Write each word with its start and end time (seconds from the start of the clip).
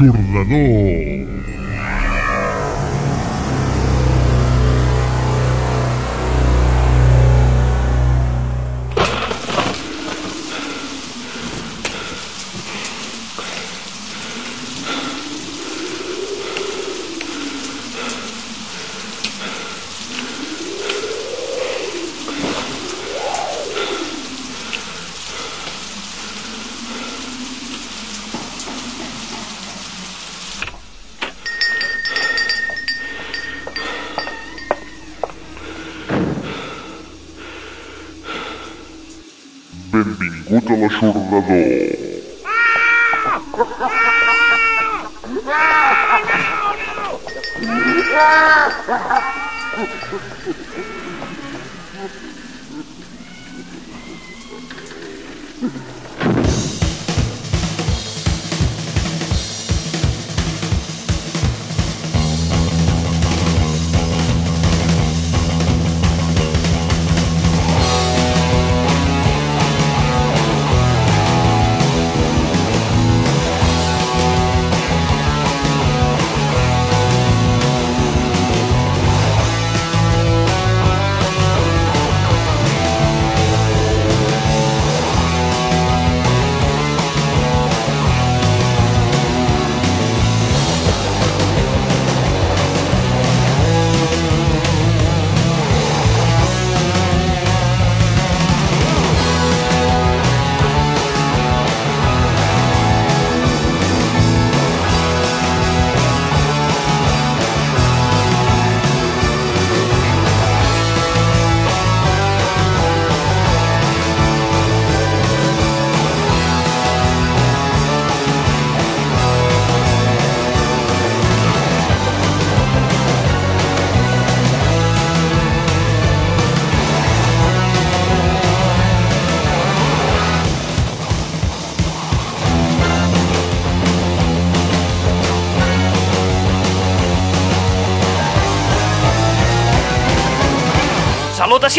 L'aixordador. 0.00 1.17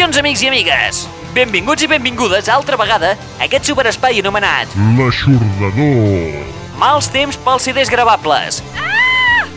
Salutacions, 0.00 0.16
amics 0.16 0.40
i 0.40 0.48
amigues! 0.48 0.98
Benvinguts 1.36 1.84
i 1.84 1.86
benvingudes 1.90 2.46
altra 2.48 2.78
vegada 2.80 3.10
a 3.20 3.42
aquest 3.44 3.66
superespai 3.68 4.22
anomenat 4.22 4.70
L'aixordador. 4.96 6.38
Mals 6.80 7.10
temps 7.12 7.36
pels 7.44 7.66
CDs 7.68 7.90
gravables. 7.92 8.62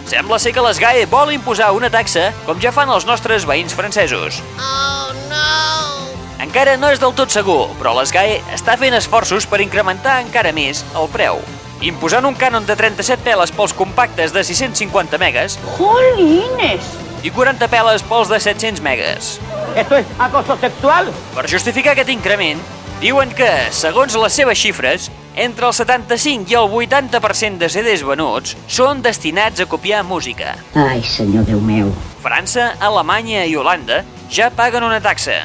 Sembla 0.10 0.42
ser 0.44 0.52
que 0.52 0.66
l'ESGAE 0.66 1.06
vol 1.08 1.32
imposar 1.32 1.70
una 1.72 1.88
taxa 1.94 2.26
com 2.44 2.60
ja 2.60 2.74
fan 2.76 2.92
els 2.92 3.08
nostres 3.08 3.48
veïns 3.48 3.72
francesos. 3.72 4.42
Oh 4.60 5.16
no! 5.30 6.12
Encara 6.44 6.76
no 6.76 6.92
és 6.92 7.00
del 7.00 7.16
tot 7.16 7.32
segur, 7.32 7.70
però 7.80 7.96
l'ESGAE 7.96 8.42
està 8.58 8.76
fent 8.76 9.00
esforços 9.00 9.48
per 9.48 9.62
incrementar 9.64 10.18
encara 10.26 10.52
més 10.52 10.84
el 10.92 11.08
preu. 11.16 11.40
Imposant 11.88 12.28
un 12.28 12.36
cànon 12.36 12.68
de 12.68 12.76
37 12.76 13.24
peles 13.24 13.56
pels 13.56 13.72
compactes 13.80 14.36
de 14.36 14.44
650 14.44 15.24
megas 15.24 15.56
¡Jolines! 15.80 16.92
I 17.24 17.32
40 17.32 17.68
peles 17.72 18.04
pels 18.04 18.30
de 18.30 18.40
700 18.40 18.84
megas. 18.84 19.40
¿Esto 19.76 19.98
es 19.98 20.06
acoso 20.20 20.58
sexual? 20.60 21.10
Per 21.34 21.50
justificar 21.50 21.96
aquest 21.96 22.12
increment, 22.12 22.60
diuen 23.02 23.32
que, 23.34 23.50
segons 23.72 24.16
les 24.20 24.36
seves 24.36 24.60
xifres, 24.60 25.10
entre 25.36 25.66
el 25.66 25.74
75 25.74 26.52
i 26.52 26.58
el 26.60 26.70
80% 26.70 27.58
de 27.58 27.70
CDs 27.72 28.04
venuts 28.06 28.54
són 28.68 29.02
destinats 29.02 29.64
a 29.64 29.68
copiar 29.72 30.04
música. 30.06 30.54
Ai, 30.76 31.02
senyor 31.02 31.48
Déu 31.48 31.64
meu. 31.64 31.90
França, 32.22 32.74
Alemanya 32.80 33.48
i 33.50 33.56
Holanda 33.58 34.04
ja 34.30 34.52
paguen 34.54 34.86
una 34.86 35.02
taxa. 35.02 35.44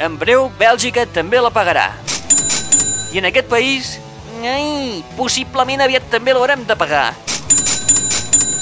En 0.00 0.16
breu, 0.18 0.48
Bèlgica 0.58 1.04
també 1.06 1.40
la 1.44 1.52
pagarà. 1.54 1.90
I 3.12 3.20
en 3.20 3.28
aquest 3.28 3.50
país, 3.52 3.98
ai, 4.42 5.04
possiblement 5.16 5.84
aviat 5.84 6.08
també 6.10 6.32
l'haurem 6.34 6.64
de 6.66 6.76
pagar. 6.78 7.10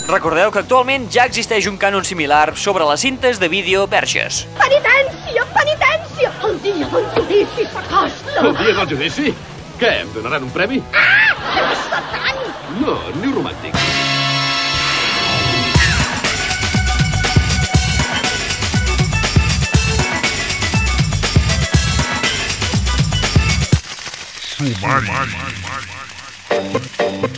Recordeu 0.08 0.48
que 0.48 0.62
actualment 0.62 1.02
ja 1.12 1.26
existeix 1.28 1.66
un 1.68 1.74
cànon 1.76 2.00
similar 2.08 2.54
sobre 2.56 2.86
les 2.88 3.02
cintes 3.04 3.36
de 3.42 3.48
vídeo 3.52 3.82
verges. 3.92 4.38
Penitència, 4.56 5.44
penitència! 5.52 6.30
El 6.48 6.56
dia 6.64 6.88
del 6.94 7.04
judici 7.12 7.66
s'acosta! 7.68 8.38
El 8.40 8.56
dia 8.56 8.72
del 8.78 8.88
judici? 8.94 9.34
Què, 9.76 9.90
em 10.06 10.14
donaran 10.14 10.46
un 10.48 10.54
premi? 10.54 10.80
Satan! 11.84 12.40
No, 12.80 12.96
ni 13.20 13.34
romàntic. 13.36 13.76
Sumari. 24.56 25.12
Don't 26.48 27.37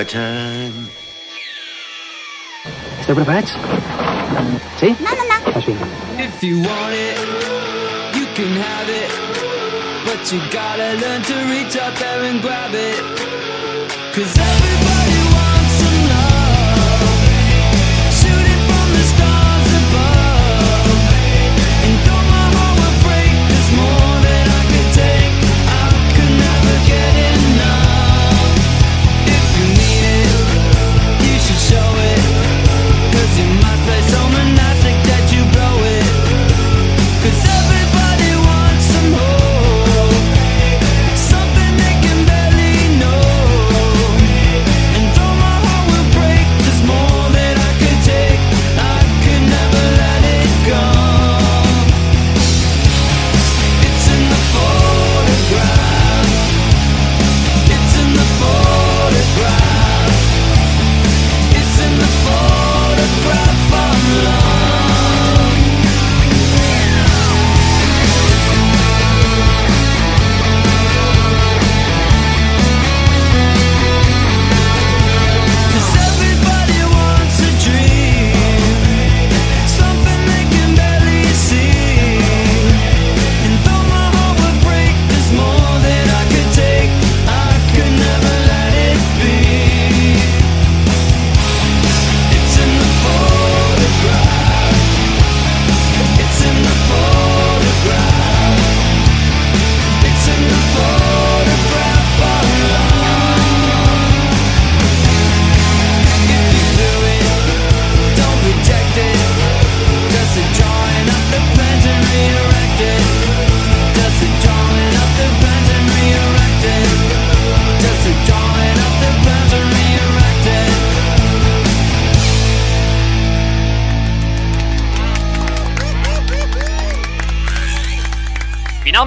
On. 0.00 0.06
L'aixordador. 0.06 0.88
Esteu 3.00 3.14
preparats? 3.14 3.52
Sí? 4.80 4.96
No, 5.00 5.10
no, 5.12 5.24
no. 5.28 5.52
Doncs 5.52 5.66
vinga. 5.66 5.86
If 6.18 6.42
you 6.42 6.62
want 6.62 6.94
it, 6.94 7.18
you 8.16 8.24
can 8.34 8.52
have 8.64 8.88
it. 8.88 9.10
But 10.06 10.32
you 10.32 10.40
gotta 10.50 10.88
learn 11.02 11.22
to 11.22 11.36
reach 11.52 11.76
out 11.76 11.94
there 12.00 12.24
and 12.30 12.40
grab 12.40 12.72
it. 12.72 13.02
Cause 14.14 14.32
everybody 14.38 14.89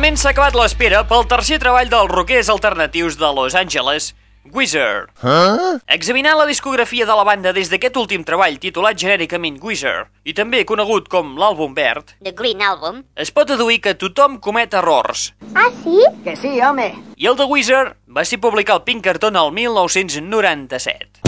Finalment 0.04 0.20
s'ha 0.20 0.34
acabat 0.34 0.56
l'espera 0.60 1.00
pel 1.08 1.22
tercer 1.32 1.56
treball 1.64 1.88
dels 1.88 2.10
rockers 2.12 2.50
alternatius 2.52 3.16
de 3.16 3.28
Los 3.32 3.54
Angeles, 3.56 4.10
Wizard. 4.52 5.14
Huh? 5.24 5.78
Examinant 5.88 6.36
la 6.36 6.46
discografia 6.50 7.06
de 7.08 7.14
la 7.16 7.24
banda 7.24 7.54
des 7.56 7.70
d'aquest 7.72 7.96
últim 8.02 8.26
treball 8.28 8.58
titulat 8.60 8.98
genèricament 9.00 9.62
Wizard 9.64 10.10
i 10.28 10.34
també 10.36 10.66
conegut 10.68 11.08
com 11.08 11.38
l'àlbum 11.40 11.72
verd, 11.78 12.12
The 12.20 12.34
Green 12.36 12.60
Album. 12.60 13.06
es 13.16 13.32
pot 13.32 13.48
deduir 13.48 13.80
que 13.80 13.94
tothom 13.96 14.42
comet 14.44 14.76
errors. 14.76 15.32
¿Ah, 15.56 15.72
sí? 15.86 16.04
Que 16.26 16.36
sí, 16.36 16.60
home. 16.60 16.90
I 17.16 17.30
el 17.32 17.38
de 17.40 17.48
Wizard 17.48 17.96
va 18.12 18.26
ser 18.26 18.42
publicat 18.44 18.76
al 18.76 18.84
Pinkerton 18.84 19.40
el 19.40 19.54
1997. 19.56 21.24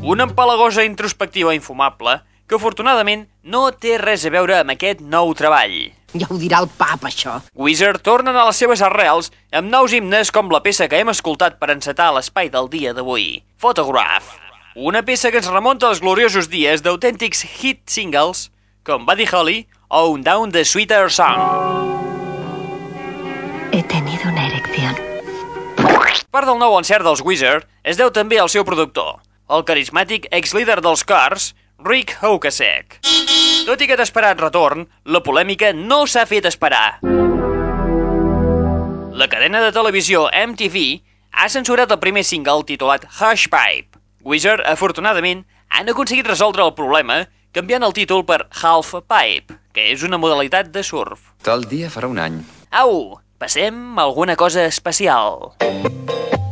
Una 0.00 0.24
empalagosa 0.24 0.88
introspectiva 0.88 1.52
infumable 1.52 2.22
que 2.48 2.56
afortunadament 2.56 3.28
no 3.42 3.68
té 3.76 3.98
res 4.00 4.24
a 4.24 4.32
veure 4.32 4.56
amb 4.62 4.72
aquest 4.78 5.04
nou 5.04 5.36
treball. 5.36 5.92
Ja 6.14 6.28
ho 6.30 6.36
dirà 6.38 6.60
el 6.62 6.68
pap, 6.78 7.02
això. 7.08 7.40
Wizard 7.58 8.04
tornen 8.06 8.36
a 8.38 8.44
les 8.46 8.58
seves 8.62 8.82
arrels 8.86 9.32
amb 9.50 9.70
nous 9.72 9.92
himnes 9.96 10.30
com 10.30 10.52
la 10.52 10.62
peça 10.62 10.86
que 10.86 11.00
hem 11.02 11.10
escoltat 11.10 11.58
per 11.58 11.72
encetar 11.74 12.12
l'espai 12.14 12.50
del 12.54 12.70
dia 12.70 12.92
d'avui, 12.94 13.42
Photograph. 13.58 14.36
Una 14.74 15.02
peça 15.06 15.30
que 15.30 15.42
ens 15.42 15.50
remunta 15.50 15.88
als 15.90 16.02
gloriosos 16.02 16.46
dies 16.50 16.82
d'autèntics 16.86 17.42
hit 17.58 17.82
singles 17.90 18.48
com 18.86 19.06
Buddy 19.06 19.26
Holly 19.26 19.64
o 19.90 20.06
Un 20.12 20.22
Down 20.22 20.54
the 20.54 20.64
Sweeter 20.64 21.10
Song. 21.10 21.42
He 23.72 23.82
tenido 23.82 24.30
una 24.30 24.46
erección. 24.46 24.94
Part 26.30 26.46
del 26.46 26.58
nou 26.58 26.78
encert 26.78 27.06
dels 27.06 27.22
Wizard 27.26 27.66
es 27.82 27.98
deu 27.98 28.10
també 28.14 28.38
al 28.38 28.50
seu 28.50 28.62
productor, 28.66 29.18
el 29.50 29.66
carismàtic 29.66 30.30
ex-líder 30.30 30.80
dels 30.82 31.02
Cars, 31.06 31.54
Rick 31.84 32.16
Hokasek. 32.22 33.02
Tot 33.66 33.82
i 33.82 33.84
aquest 33.84 34.00
esperat 34.06 34.38
retorn, 34.40 34.86
la 35.04 35.20
polèmica 35.20 35.68
no 35.76 36.06
s'ha 36.08 36.22
fet 36.24 36.46
esperar. 36.48 37.02
La 39.12 39.26
cadena 39.28 39.60
de 39.60 39.68
televisió 39.76 40.22
MTV 40.32 40.78
ha 41.36 41.48
censurat 41.52 41.92
el 41.92 42.00
primer 42.00 42.24
single 42.24 42.64
titulat 42.64 43.04
Hush 43.18 43.50
Pipe. 43.52 44.00
Wizard, 44.24 44.64
afortunadament, 44.64 45.44
han 45.68 45.92
aconseguit 45.92 46.30
resoldre 46.30 46.64
el 46.64 46.72
problema 46.72 47.26
canviant 47.52 47.84
el 47.84 47.92
títol 47.92 48.24
per 48.24 48.46
Half 48.48 48.94
Pipe, 49.04 49.58
que 49.76 49.90
és 49.92 50.06
una 50.08 50.16
modalitat 50.16 50.72
de 50.72 50.80
surf. 50.82 51.34
Tal 51.44 51.68
dia 51.68 51.92
farà 51.92 52.08
un 52.08 52.16
any. 52.18 52.40
Au, 52.72 53.20
passem 53.36 53.98
a 53.98 54.08
alguna 54.08 54.40
cosa 54.40 54.64
especial. 54.64 55.52
If 55.60 56.43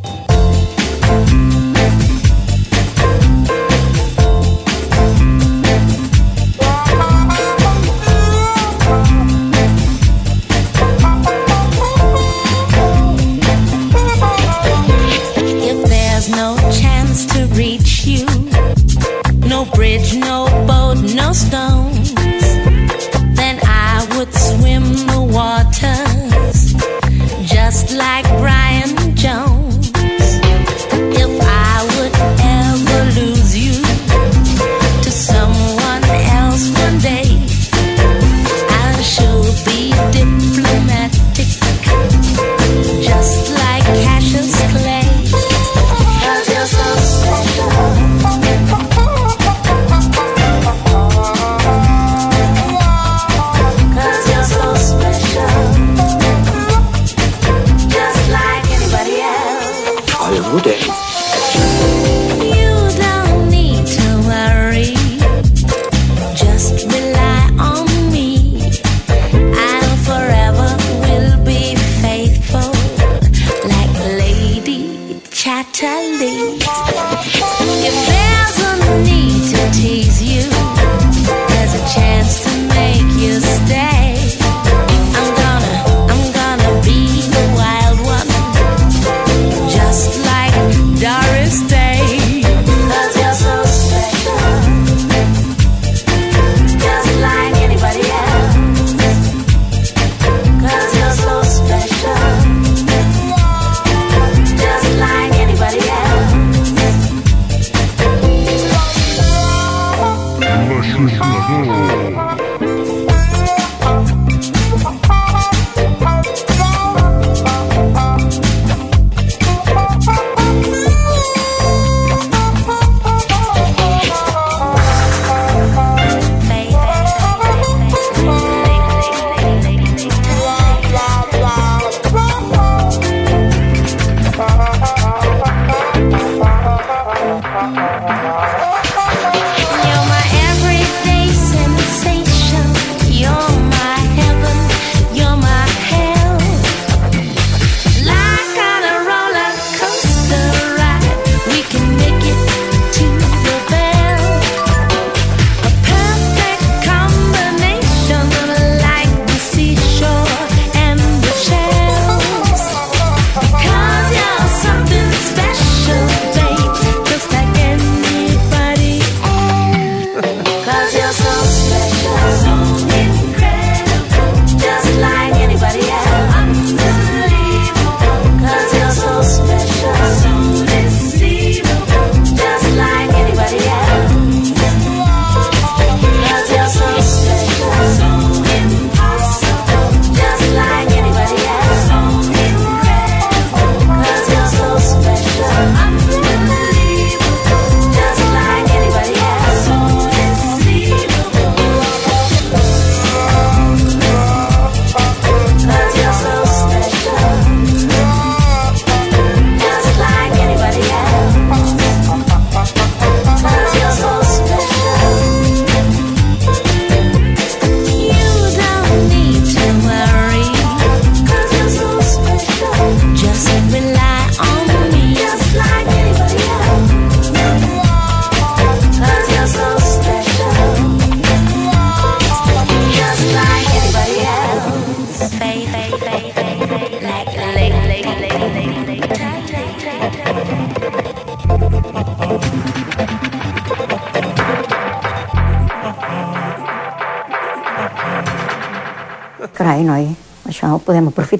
bridge, 19.74 20.16
no 20.16 20.46
boat, 20.66 20.98
no 21.14 21.32
stones, 21.32 22.01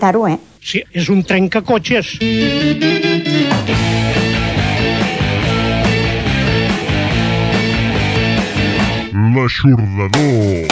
aprofitar-ho, 0.02 0.26
eh? 0.28 0.38
Sí, 0.60 0.82
és 0.92 1.08
un 1.08 1.22
trencacotxes. 1.22 2.18
L'aixordador. 9.32 10.71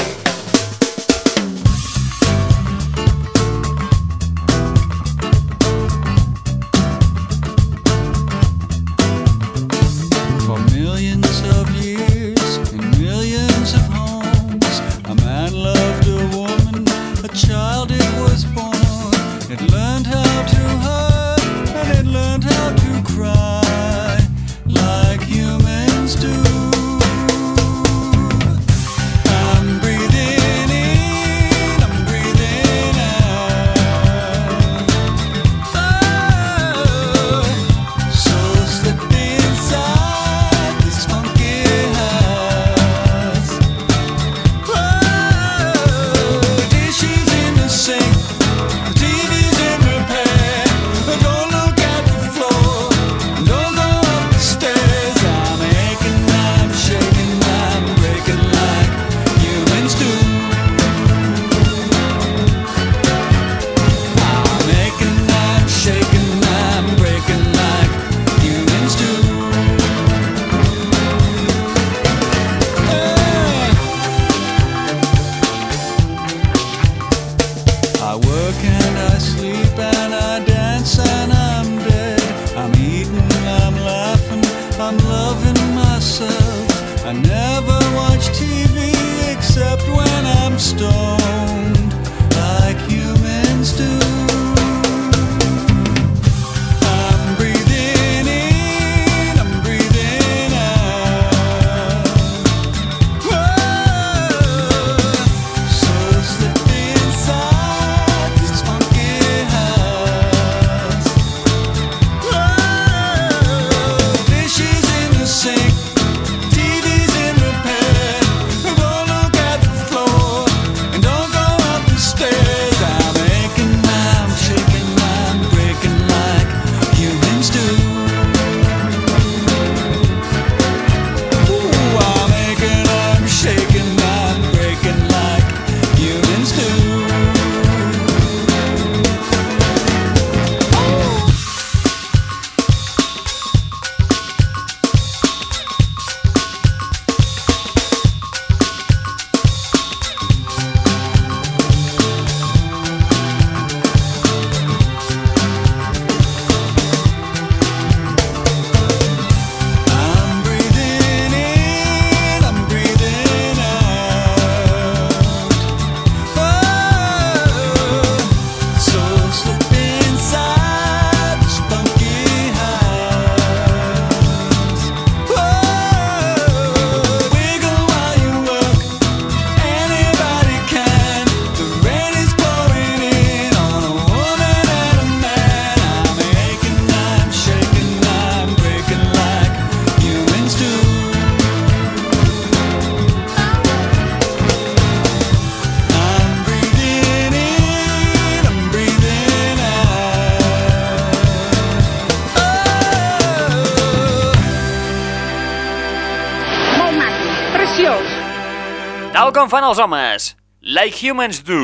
Els 209.70 209.78
homes, 209.78 210.24
Like 210.60 210.98
Humans 210.98 211.44
Do. 211.46 211.62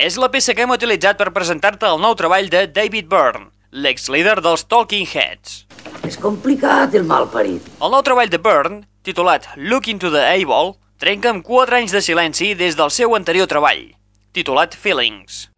És 0.00 0.16
la 0.16 0.30
peça 0.32 0.54
que 0.56 0.64
hem 0.64 0.72
utilitzat 0.72 1.18
per 1.20 1.32
presentar-te 1.34 1.84
el 1.84 1.98
nou 2.00 2.14
treball 2.16 2.46
de 2.48 2.62
David 2.72 3.10
Byrne, 3.10 3.50
l'ex-líder 3.70 4.38
dels 4.40 4.64
Talking 4.64 5.04
Heads. 5.04 5.66
És 6.08 6.16
complicat, 6.20 6.94
el 6.96 7.04
malparit. 7.04 7.66
El 7.84 7.92
nou 7.92 8.00
treball 8.06 8.30
de 8.32 8.40
Byrne, 8.40 8.80
titulat 9.04 9.50
Look 9.60 9.90
into 9.92 10.08
the 10.14 10.22
Able, 10.24 10.78
trenca 10.96 11.34
amb 11.34 11.44
4 11.44 11.82
anys 11.82 11.92
de 11.92 12.00
silenci 12.06 12.54
des 12.56 12.78
del 12.78 12.92
seu 12.94 13.12
anterior 13.18 13.50
treball, 13.50 13.90
titulat 14.32 14.72
Feelings. 14.72 15.50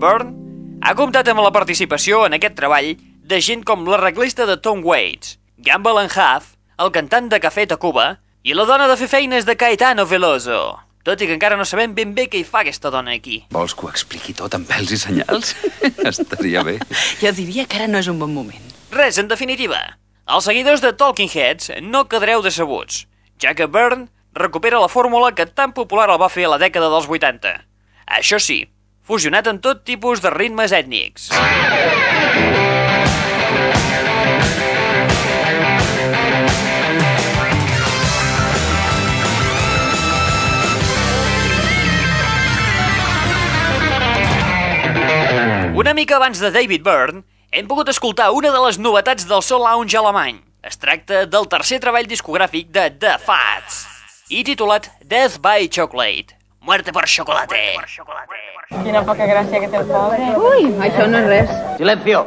Byrne 0.00 0.34
ha 0.82 0.96
comptat 0.98 1.30
amb 1.30 1.44
la 1.44 1.52
participació 1.54 2.24
en 2.26 2.34
aquest 2.34 2.58
treball 2.58 2.96
de 3.30 3.38
gent 3.38 3.62
com 3.62 3.86
l'arreglista 3.86 4.48
de 4.48 4.58
Tom 4.58 4.82
Waits, 4.82 5.36
Gamble 5.62 6.02
and 6.02 6.10
Huff, 6.10 6.56
el 6.82 6.90
cantant 6.90 7.30
de 7.30 7.38
Café 7.38 7.68
Tacuba 7.70 8.16
i 8.42 8.54
la 8.56 8.64
dona 8.64 8.86
de 8.88 8.96
fer 8.96 9.08
feines 9.08 9.44
de 9.44 9.56
Caetano 9.56 10.06
Veloso. 10.08 10.78
Tot 11.04 11.20
i 11.20 11.26
que 11.28 11.34
encara 11.36 11.56
no 11.56 11.64
sabem 11.68 11.92
ben 11.96 12.12
bé 12.16 12.26
què 12.32 12.40
hi 12.40 12.44
fa 12.44 12.62
aquesta 12.62 12.90
dona 12.92 13.12
aquí. 13.16 13.42
Vols 13.52 13.74
que 13.76 13.86
ho 13.86 13.90
expliqui 13.92 14.34
tot 14.36 14.54
amb 14.56 14.68
pèls 14.68 14.92
i 14.92 14.98
senyals? 15.00 15.54
Estaria 16.10 16.62
bé. 16.64 16.78
Jo 17.20 17.32
diria 17.36 17.66
que 17.68 17.80
ara 17.80 17.88
no 17.88 18.00
és 18.00 18.08
un 18.12 18.20
bon 18.20 18.32
moment. 18.32 18.72
Res, 18.92 19.20
en 19.20 19.28
definitiva. 19.28 19.80
Els 20.30 20.46
seguidors 20.48 20.80
de 20.84 20.92
Talking 20.96 21.30
Heads 21.32 21.72
no 21.84 22.06
quedareu 22.08 22.44
decebuts, 22.44 23.04
ja 23.42 23.54
que 23.56 23.68
Byrne 23.68 24.08
recupera 24.36 24.80
la 24.80 24.88
fórmula 24.92 25.34
que 25.34 25.48
tan 25.48 25.72
popular 25.76 26.08
el 26.12 26.20
va 26.20 26.30
fer 26.32 26.46
a 26.46 26.54
la 26.54 26.60
dècada 26.62 26.92
dels 26.92 27.08
80. 27.10 27.56
Això 28.20 28.38
sí, 28.40 28.62
fusionat 29.02 29.48
amb 29.50 29.60
tot 29.64 29.84
tipus 29.84 30.22
de 30.24 30.32
ritmes 30.32 30.72
ètnics. 30.76 31.30
Una 45.80 45.94
mica 45.94 46.16
abans 46.16 46.38
de 46.38 46.50
David 46.50 46.82
Byrne, 46.84 47.22
hem 47.56 47.64
pogut 47.64 47.88
escoltar 47.88 48.26
una 48.36 48.50
de 48.52 48.58
les 48.60 48.76
novetats 48.76 49.24
del 49.24 49.40
Soul 49.40 49.62
Lounge 49.64 49.96
alemany. 49.96 50.42
Es 50.60 50.76
tracta 50.76 51.22
del 51.24 51.46
tercer 51.48 51.78
treball 51.80 52.04
discogràfic 52.10 52.66
de 52.74 52.82
The 53.00 53.14
Fats 53.22 53.78
i 54.28 54.42
titulat 54.44 54.90
Death 55.00 55.38
by 55.40 55.70
Chocolate. 55.72 56.36
Muerte 56.60 56.92
por 56.92 57.08
chocolate. 57.08 57.62
Quina 58.74 59.00
poca 59.08 59.24
gràcia 59.30 59.62
que 59.62 59.70
té 59.72 59.80
el 59.80 59.88
pobre. 59.88 60.28
Ui, 60.50 60.68
això 60.84 61.08
no 61.08 61.22
és 61.22 61.30
res. 61.32 61.56
Silencio. 61.80 62.26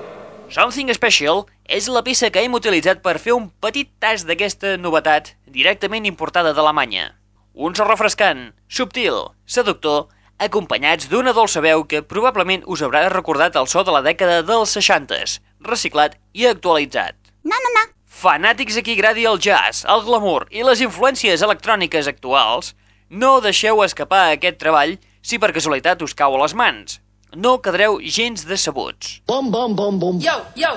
Something 0.50 0.90
Special 0.98 1.46
és 1.70 1.92
la 1.94 2.02
peça 2.02 2.32
que 2.34 2.42
hem 2.42 2.58
utilitzat 2.58 3.06
per 3.06 3.20
fer 3.22 3.38
un 3.38 3.52
petit 3.62 3.92
tast 4.02 4.26
d'aquesta 4.26 4.80
novetat 4.82 5.36
directament 5.46 6.10
importada 6.10 6.58
d'Alemanya. 6.58 7.12
Un 7.54 7.78
so 7.78 7.86
refrescant, 7.86 8.48
subtil, 8.66 9.28
seductor, 9.46 10.08
acompanyats 10.40 11.08
d'una 11.10 11.34
dolça 11.34 11.62
veu 11.62 11.84
que 11.86 12.02
probablement 12.02 12.64
us 12.68 12.82
haurà 12.82 13.06
recordat 13.10 13.56
el 13.60 13.68
so 13.68 13.84
de 13.84 13.92
la 13.96 14.02
dècada 14.06 14.42
dels 14.48 14.74
60s, 14.78 15.40
reciclat 15.62 16.18
i 16.34 16.48
actualitzat. 16.50 17.16
No, 17.44 17.56
no, 17.56 17.72
no. 17.78 17.86
Fanàtics 18.24 18.78
a 18.80 18.84
qui 18.86 18.94
agradi 18.96 19.26
el 19.28 19.40
jazz, 19.42 19.84
el 19.90 20.04
glamour 20.06 20.46
i 20.52 20.64
les 20.64 20.82
influències 20.86 21.42
electròniques 21.44 22.08
actuals, 22.08 22.74
no 23.10 23.40
deixeu 23.42 23.84
escapar 23.84 24.32
aquest 24.34 24.58
treball 24.62 24.96
si 25.22 25.40
per 25.40 25.52
casualitat 25.56 26.02
us 26.06 26.16
cau 26.16 26.36
a 26.38 26.42
les 26.44 26.56
mans. 26.56 27.00
No 27.36 27.58
quedareu 27.62 28.00
gens 28.04 28.46
decebuts. 28.46 29.22
Bom, 29.28 29.50
bom, 29.52 29.76
bom, 29.76 30.00
bom. 30.00 30.20
Yo, 30.22 30.40
yo, 30.56 30.74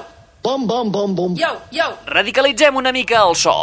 Bom, 0.46 0.64
bom, 0.66 0.92
bom, 0.92 1.14
bom. 1.14 1.34
yo, 1.34 1.48
yo. 1.74 1.88
Radicalitzem 2.06 2.76
una 2.76 2.92
mica 2.92 3.18
el 3.26 3.34
so. 3.34 3.56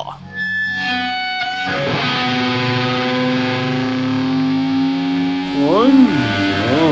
Oh, 5.66 5.88
no. 5.88 6.88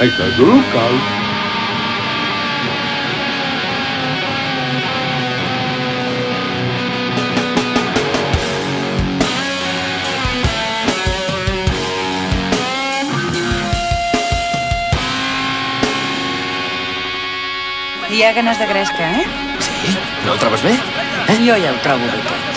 Això 0.00 0.24
és 0.24 0.38
local. 0.40 0.96
Hi 18.14 18.22
ha 18.22 18.32
ganes 18.32 18.58
de 18.58 18.66
gresca, 18.70 19.12
eh? 19.20 19.24
Sí? 19.60 19.96
No 20.24 20.32
el 20.32 20.38
trobes 20.40 20.64
bé? 20.64 20.76
Eh? 21.28 21.40
Jo 21.44 21.60
ja 21.60 21.74
ho 21.74 21.80
trobo 21.84 22.08
bé 22.08 22.53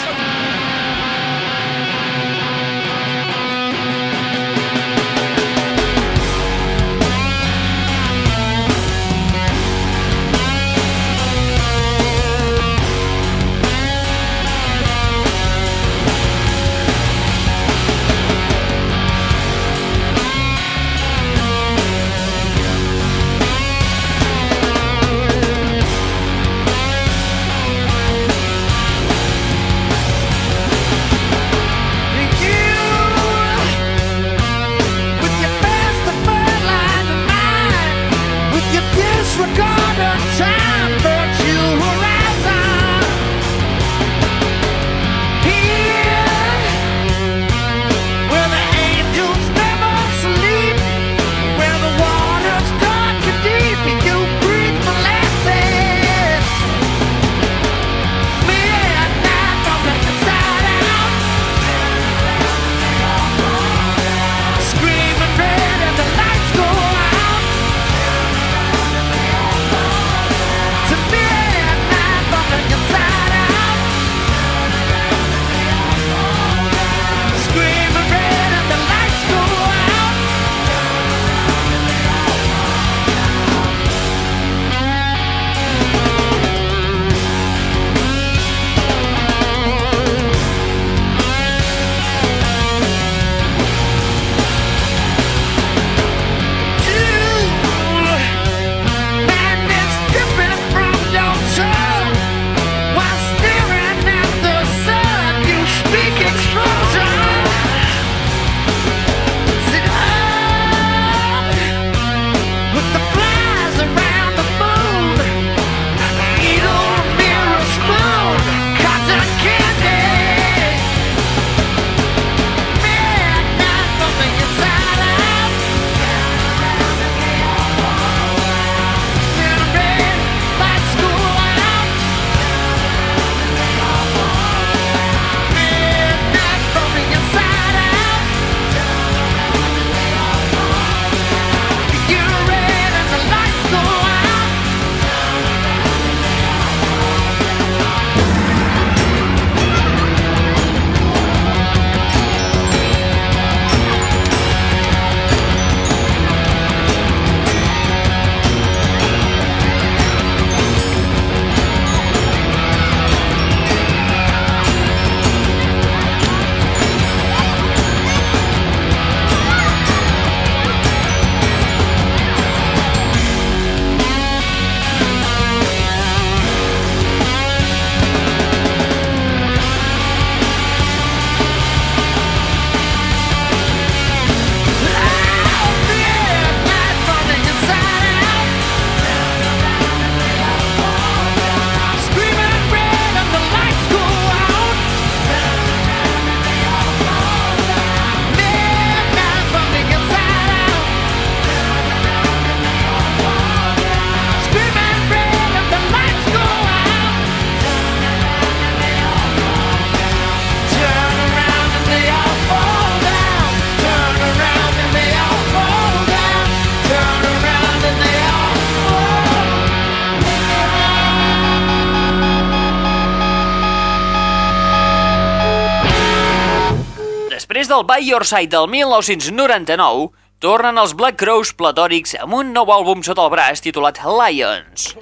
del 227.77 227.85
By 227.85 228.09
Your 228.09 228.25
Side 228.25 228.49
del 228.49 228.65
1999, 228.67 230.07
tornen 230.41 230.79
els 230.81 230.95
Black 230.97 231.19
Crows 231.21 231.51
platòrics 231.53 232.15
amb 232.17 232.33
un 232.33 232.49
nou 232.55 232.71
àlbum 232.73 233.03
sota 233.05 233.21
el 233.21 233.29
braç 233.29 233.61
titulat 233.61 233.99
Lions. 234.01 234.95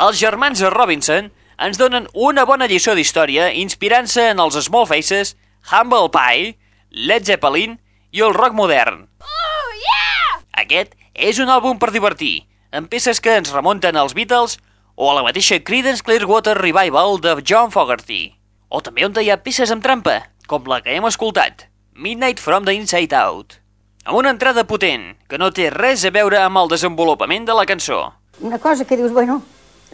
Els 0.00 0.16
germans 0.16 0.64
Robinson 0.72 1.28
ens 1.60 1.76
donen 1.76 2.08
una 2.14 2.46
bona 2.48 2.70
lliçó 2.70 2.96
d'història 2.96 3.50
inspirant-se 3.60 4.30
en 4.30 4.40
els 4.40 4.56
Small 4.64 4.88
Faces, 4.88 5.36
Humble 5.68 6.08
Pie, 6.16 6.54
Led 6.88 7.28
Zeppelin 7.28 7.76
i 8.08 8.24
el 8.24 8.32
rock 8.32 8.56
modern. 8.56 9.04
Oh, 9.20 9.70
yeah! 9.84 10.42
Aquest 10.64 10.96
és 11.12 11.42
un 11.44 11.52
àlbum 11.52 11.76
per 11.76 11.92
divertir, 11.92 12.46
amb 12.72 12.88
peces 12.88 13.20
que 13.20 13.36
ens 13.36 13.52
remunten 13.52 14.00
als 14.00 14.16
Beatles 14.16 14.56
o 14.96 15.10
a 15.10 15.18
la 15.18 15.26
mateixa 15.28 15.60
Creedence 15.60 16.00
Clearwater 16.00 16.56
Revival 16.56 17.20
de 17.20 17.42
John 17.44 17.68
Fogerty. 17.68 18.30
O 18.72 18.80
també 18.80 19.04
on 19.04 19.12
hi 19.20 19.28
ha 19.28 19.34
peces 19.36 19.68
amb 19.68 19.82
trampa, 19.84 20.14
com 20.48 20.64
la 20.70 20.78
que 20.80 20.94
hem 20.96 21.04
escoltat, 21.04 21.66
Midnight 21.92 22.38
from 22.40 22.64
the 22.64 22.72
Inside 22.72 23.12
Out. 23.12 23.58
Amb 24.06 24.16
una 24.16 24.30
entrada 24.32 24.64
potent, 24.64 25.10
que 25.28 25.36
no 25.36 25.50
té 25.52 25.66
res 25.74 26.06
a 26.08 26.10
veure 26.14 26.38
amb 26.40 26.56
el 26.56 26.70
desenvolupament 26.70 27.44
de 27.44 27.52
la 27.52 27.66
cançó. 27.68 27.98
Una 28.40 28.56
cosa 28.58 28.86
que 28.88 28.96
dius, 28.96 29.12
bueno, 29.12 29.42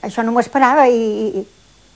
això 0.07 0.23
no 0.23 0.31
m'ho 0.31 0.45
esperava 0.45 0.85
i, 0.87 1.41
i 1.41 1.43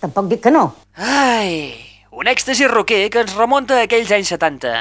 tampoc 0.02 0.26
dic 0.32 0.42
que 0.42 0.50
no. 0.50 0.64
Ai, 0.98 1.70
un 2.10 2.26
èxtasi 2.32 2.66
rocker 2.66 3.04
que 3.14 3.22
ens 3.22 3.36
remunta 3.38 3.78
a 3.78 3.84
aquells 3.86 4.10
anys 4.18 4.34
70. 4.34 4.72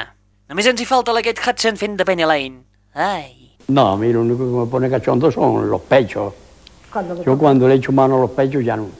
Només 0.50 0.70
ens 0.72 0.82
hi 0.82 0.88
falta 0.90 1.14
l'Aquest 1.14 1.44
Hudson 1.46 1.78
fent 1.78 1.94
de 2.00 2.08
Penny 2.08 2.26
Lane. 2.26 2.64
Ai. 2.98 3.54
No, 3.68 3.92
a 3.92 3.96
mí 3.96 4.10
lo 4.10 4.26
único 4.26 4.42
que 4.42 4.58
me 4.58 4.66
pone 4.66 4.90
cachondo 4.90 5.30
son 5.30 5.70
los 5.70 5.86
pechos. 5.86 6.34
Cuando 6.92 7.22
Yo 7.22 7.38
cuando 7.38 7.68
le 7.68 7.78
echo 7.78 7.92
mano 7.92 8.18
a 8.18 8.26
los 8.26 8.32
pechos 8.32 8.64
ya 8.64 8.74
no. 8.76 8.90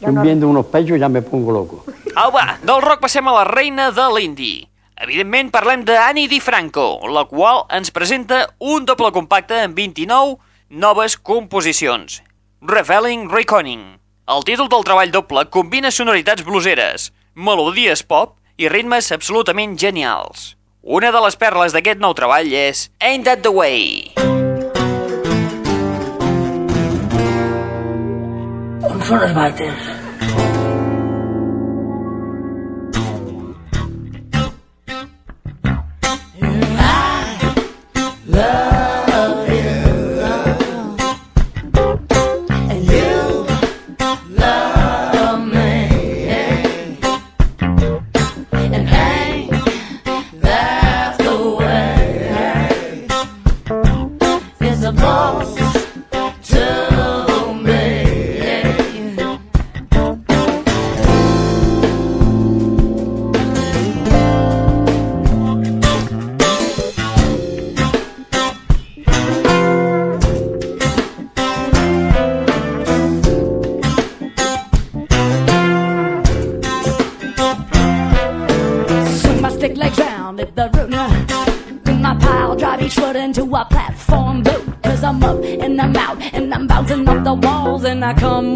Yo 0.00 0.10
no- 0.12 0.22
viendo 0.22 0.48
unos 0.48 0.66
pechos 0.66 0.98
ya 0.98 1.08
me 1.08 1.22
pongo 1.22 1.52
loco. 1.52 1.84
Au 2.16 2.30
va, 2.30 2.58
del 2.62 2.82
rock 2.82 3.00
passem 3.00 3.26
a 3.28 3.32
la 3.32 3.44
reina 3.44 3.90
de 3.90 4.06
l'indie. 4.14 4.68
Evidentment 4.96 5.50
parlem 5.50 5.82
de 5.84 5.96
Annie 5.98 6.28
DiFranco, 6.28 7.00
la 7.10 7.24
qual 7.24 7.64
ens 7.70 7.90
presenta 7.90 8.54
un 8.58 8.84
doble 8.86 9.10
compacte 9.12 9.58
amb 9.60 9.74
29 9.74 10.38
noves 10.70 11.16
composicions. 11.18 12.22
Reveling 12.62 13.28
Reckoning. 13.28 13.98
El 14.26 14.44
títol 14.44 14.68
del 14.72 14.84
treball 14.84 15.10
doble 15.12 15.44
combina 15.50 15.90
sonoritats 15.90 16.44
bluseres, 16.46 17.12
melodies 17.34 18.02
pop 18.02 18.38
i 18.56 18.68
ritmes 18.68 19.10
absolutament 19.12 19.76
genials. 19.78 20.54
Una 20.80 21.10
de 21.12 21.20
les 21.26 21.36
perles 21.36 21.72
d'aquest 21.74 21.98
nou 22.00 22.14
treball 22.14 22.48
és 22.52 22.90
Ain't 23.00 23.24
That 23.26 23.42
The 23.42 23.50
Way. 23.50 24.14
On 24.14 24.22
són 24.22 24.33
els 29.12 29.36
vàters? 29.36 29.88
love 30.24 30.53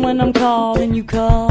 when 0.08 0.22
I'm 0.22 0.32
calling, 0.32 0.94
you 0.94 1.04
call. 1.04 1.47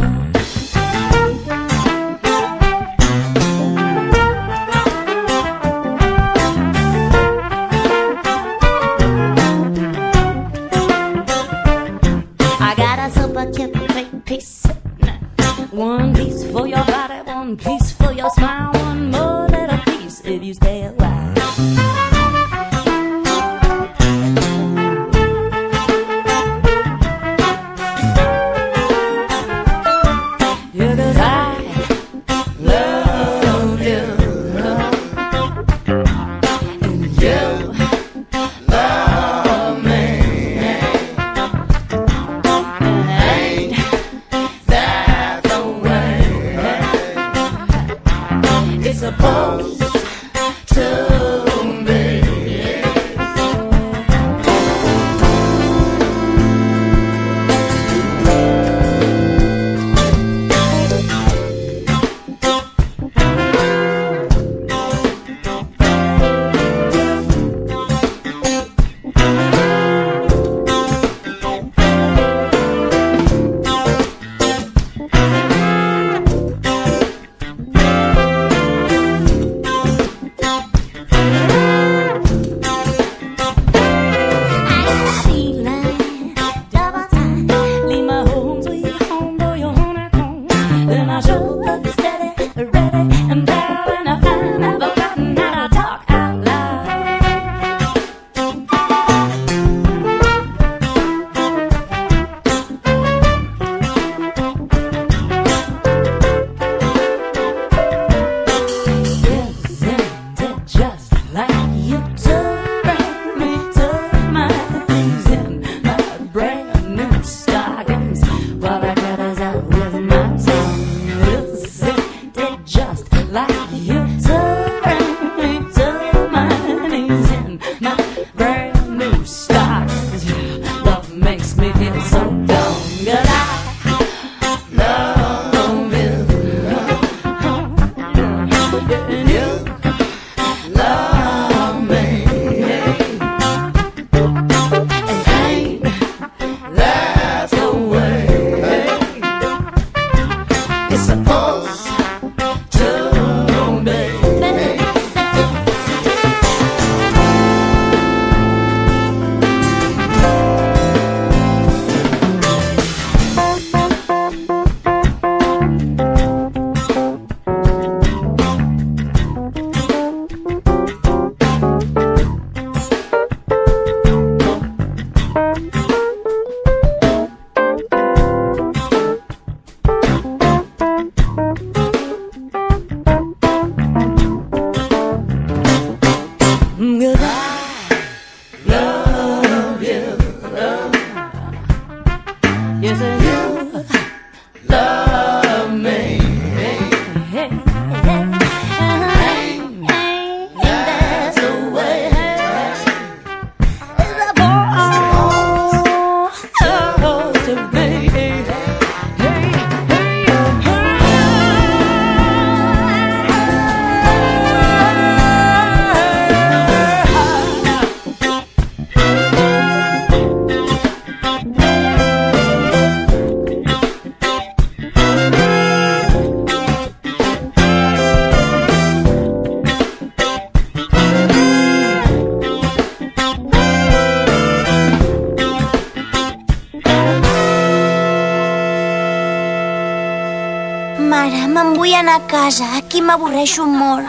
Casa. 242.48 242.66
Aquí 242.78 243.02
m'avorreixo 243.02 243.66
molt. 243.68 244.08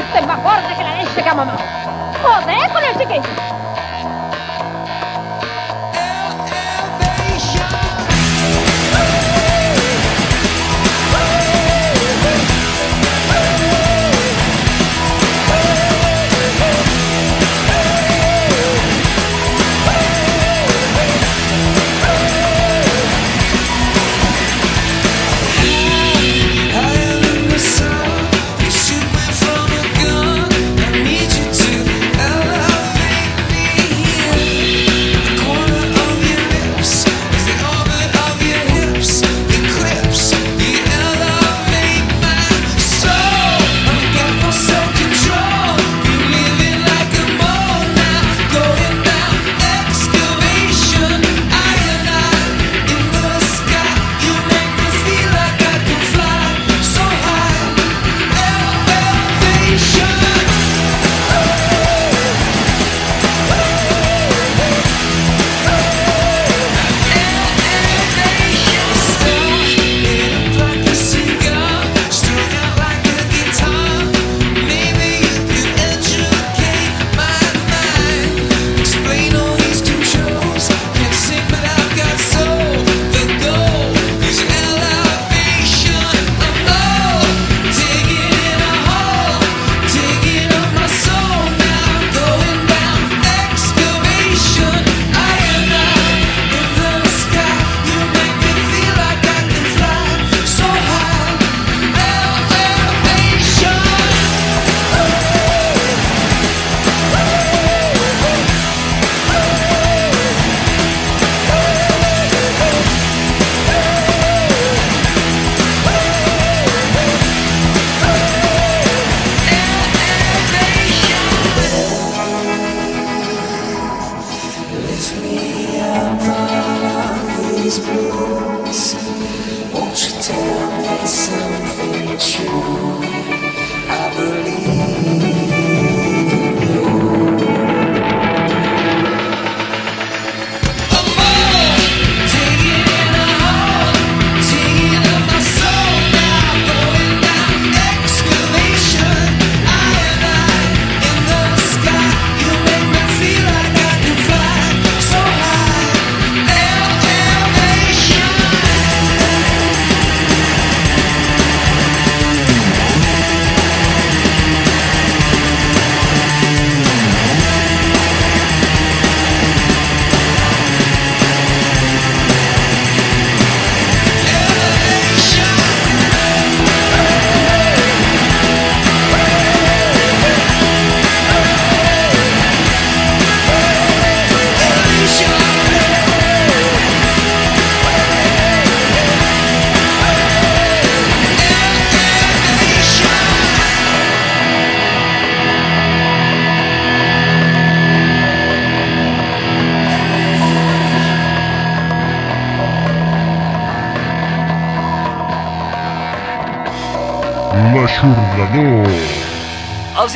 Este 0.00 0.18
es 0.20 0.26
más 0.26 0.42
gorda 0.42 0.76
que 0.76 0.84
la 0.84 0.96
leche 0.96 1.34
mamado. 1.34 1.58
Joder 2.22 2.68
con 2.74 2.84
el 2.84 2.98
chiquillo. 2.98 3.49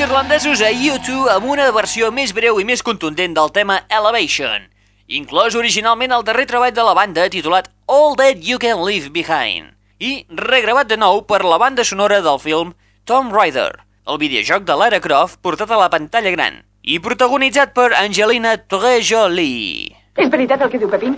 Irlandesos 0.05 0.61
a 0.61 0.69
U2 0.69 1.31
amb 1.33 1.47
una 1.49 1.71
versió 1.73 2.11
més 2.13 2.35
breu 2.37 2.59
i 2.61 2.65
més 2.69 2.83
contundent 2.85 3.33
del 3.33 3.49
tema 3.57 3.79
Elevation, 3.89 4.67
inclòs 5.09 5.57
originalment 5.57 6.13
el 6.13 6.27
darrer 6.29 6.45
treball 6.51 6.75
de 6.77 6.85
la 6.85 6.93
banda 6.99 7.25
titulat 7.33 7.71
All 7.89 8.13
That 8.21 8.45
You 8.45 8.61
Can 8.61 8.83
Leave 8.85 9.09
Behind 9.15 9.73
i 10.05 10.27
regravat 10.29 10.91
de 10.93 11.01
nou 11.01 11.23
per 11.25 11.41
la 11.49 11.57
banda 11.63 11.89
sonora 11.89 12.21
del 12.21 12.37
film 12.43 12.75
Tomb 13.09 13.33
Raider, 13.33 13.71
el 14.05 14.21
videojoc 14.21 14.69
de 14.69 14.77
Lara 14.77 15.01
Croft 15.01 15.41
portat 15.41 15.73
a 15.73 15.81
la 15.81 15.89
pantalla 15.89 16.37
gran 16.37 16.61
i 16.85 17.01
protagonitzat 17.01 17.73
per 17.73 17.95
Angelina 17.97 18.59
Jolie. 18.69 19.89
És 20.21 20.29
veritat 20.29 20.61
el 20.61 20.69
que 20.69 20.79
diu 20.85 20.93
Pepín? 20.93 21.17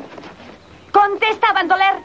Contesta, 0.94 1.50
bandoler! 1.58 1.96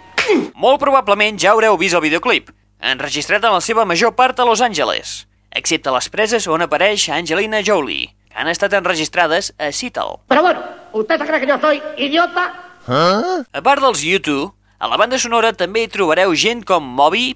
Molt 0.56 0.82
probablement 0.82 1.38
ja 1.38 1.54
haureu 1.54 1.78
vist 1.78 1.94
el 1.94 2.02
videoclip, 2.10 2.50
enregistrat 2.82 3.46
en 3.46 3.54
la 3.54 3.62
seva 3.62 3.86
major 3.86 4.16
part 4.18 4.40
a 4.40 4.46
Los 4.46 4.62
Angeles, 4.62 5.28
excepte 5.52 5.92
les 5.92 6.10
preses 6.10 6.48
on 6.48 6.64
apareix 6.66 7.10
Angelina 7.10 7.62
Jolie, 7.66 8.10
que 8.30 8.40
han 8.40 8.50
estat 8.52 8.74
enregistrades 8.74 9.54
a 9.60 9.72
Seattle. 9.72 10.22
Pero 10.28 10.42
bueno, 10.42 10.64
¿usted 10.94 11.18
se 11.20 11.28
cree 11.28 11.40
que 11.42 11.48
yo 11.48 11.60
soy 11.60 11.82
idiota? 11.98 12.50
A 12.88 13.62
part 13.62 13.84
dels 13.84 14.02
U2, 14.02 14.52
a 14.80 14.88
la 14.90 14.98
banda 14.98 15.20
sonora 15.22 15.54
també 15.54 15.84
hi 15.86 15.92
trobareu 15.92 16.34
gent 16.34 16.64
com 16.66 16.82
Moby, 16.82 17.36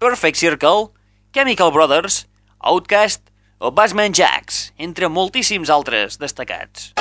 Perfect 0.00 0.38
Circle, 0.40 0.88
Chemical 1.34 1.72
Brothers, 1.72 2.26
Outkast 2.64 3.28
o 3.58 3.70
Bassman 3.70 4.14
Jacks, 4.16 4.72
entre 4.78 5.08
moltíssims 5.08 5.70
altres 5.70 6.16
destacats. 6.20 6.94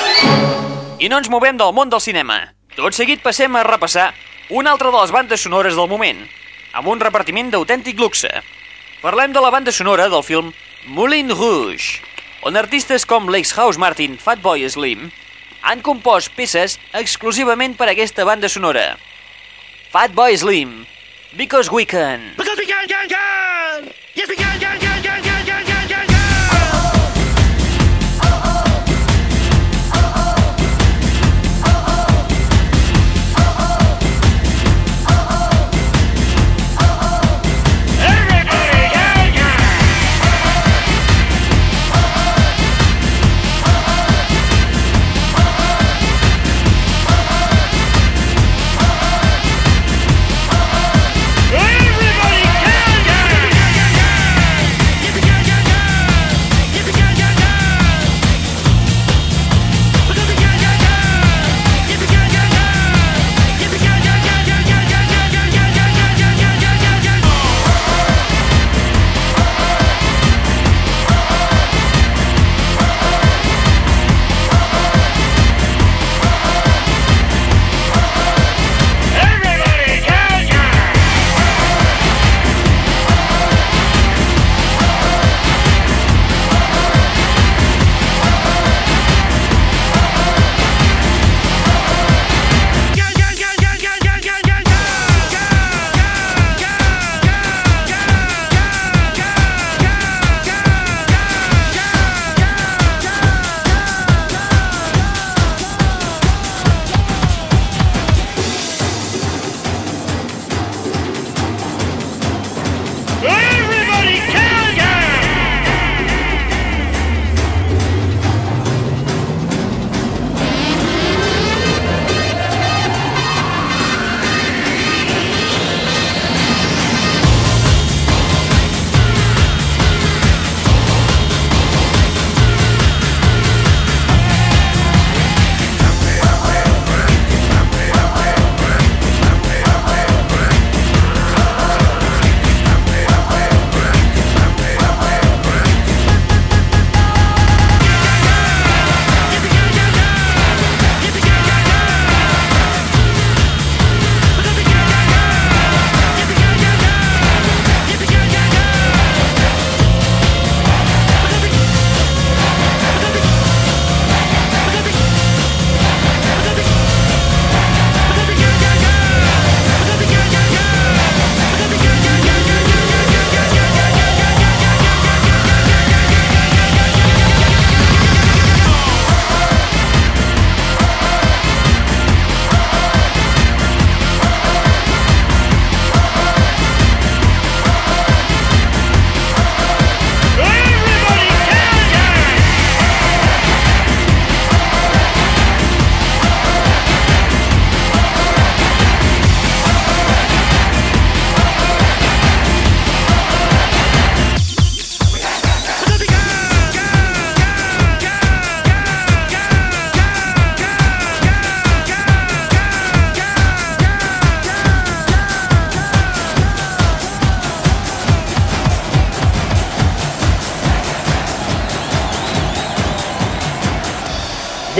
I 1.00 1.08
no 1.12 1.20
ens 1.20 1.32
movem 1.32 1.58
del 1.60 1.74
món 1.76 1.92
del 1.92 2.04
cinema. 2.04 2.42
Tot 2.76 2.96
seguit 2.96 3.24
passem 3.24 3.56
a 3.56 3.64
repassar 3.64 4.10
una 4.50 4.72
altra 4.76 4.92
de 4.92 5.00
les 5.00 5.12
bandes 5.16 5.42
sonores 5.42 5.76
del 5.80 5.88
moment, 5.88 6.26
amb 6.76 6.92
un 6.92 7.00
repartiment 7.00 7.52
d'autèntic 7.52 8.00
luxe. 8.00 8.30
Parlem 9.06 9.36
de 9.36 9.42
la 9.44 9.52
banda 9.54 9.70
sonora 9.70 10.08
del 10.10 10.24
film 10.26 10.48
Moulin 10.90 11.30
Rouge, 11.30 12.00
on 12.42 12.56
artistes 12.58 13.04
com 13.06 13.28
l'ex 13.30 13.52
House 13.54 13.78
Martin 13.78 14.16
Fatboy 14.18 14.66
Slim 14.66 15.12
han 15.62 15.84
compost 15.86 16.34
peces 16.34 16.80
exclusivament 16.90 17.78
per 17.78 17.86
a 17.86 17.94
aquesta 17.94 18.26
banda 18.26 18.50
sonora. 18.50 18.96
Fatboy 19.94 20.34
Slim, 20.42 20.74
Because 21.38 21.70
We 21.70 21.86
Can. 21.86 22.32
Because 22.34 22.58
we 22.58 22.66
can, 22.66 22.90
can, 22.90 23.06
can! 23.08 23.94
Yes, 24.16 24.28
we 24.28 24.42
can, 24.42 24.58
can, 24.58 24.80
can, 24.80 24.95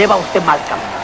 lleva 0.06 0.16
usted 0.16 0.42
mal 0.44 0.58
camino. 0.68 0.94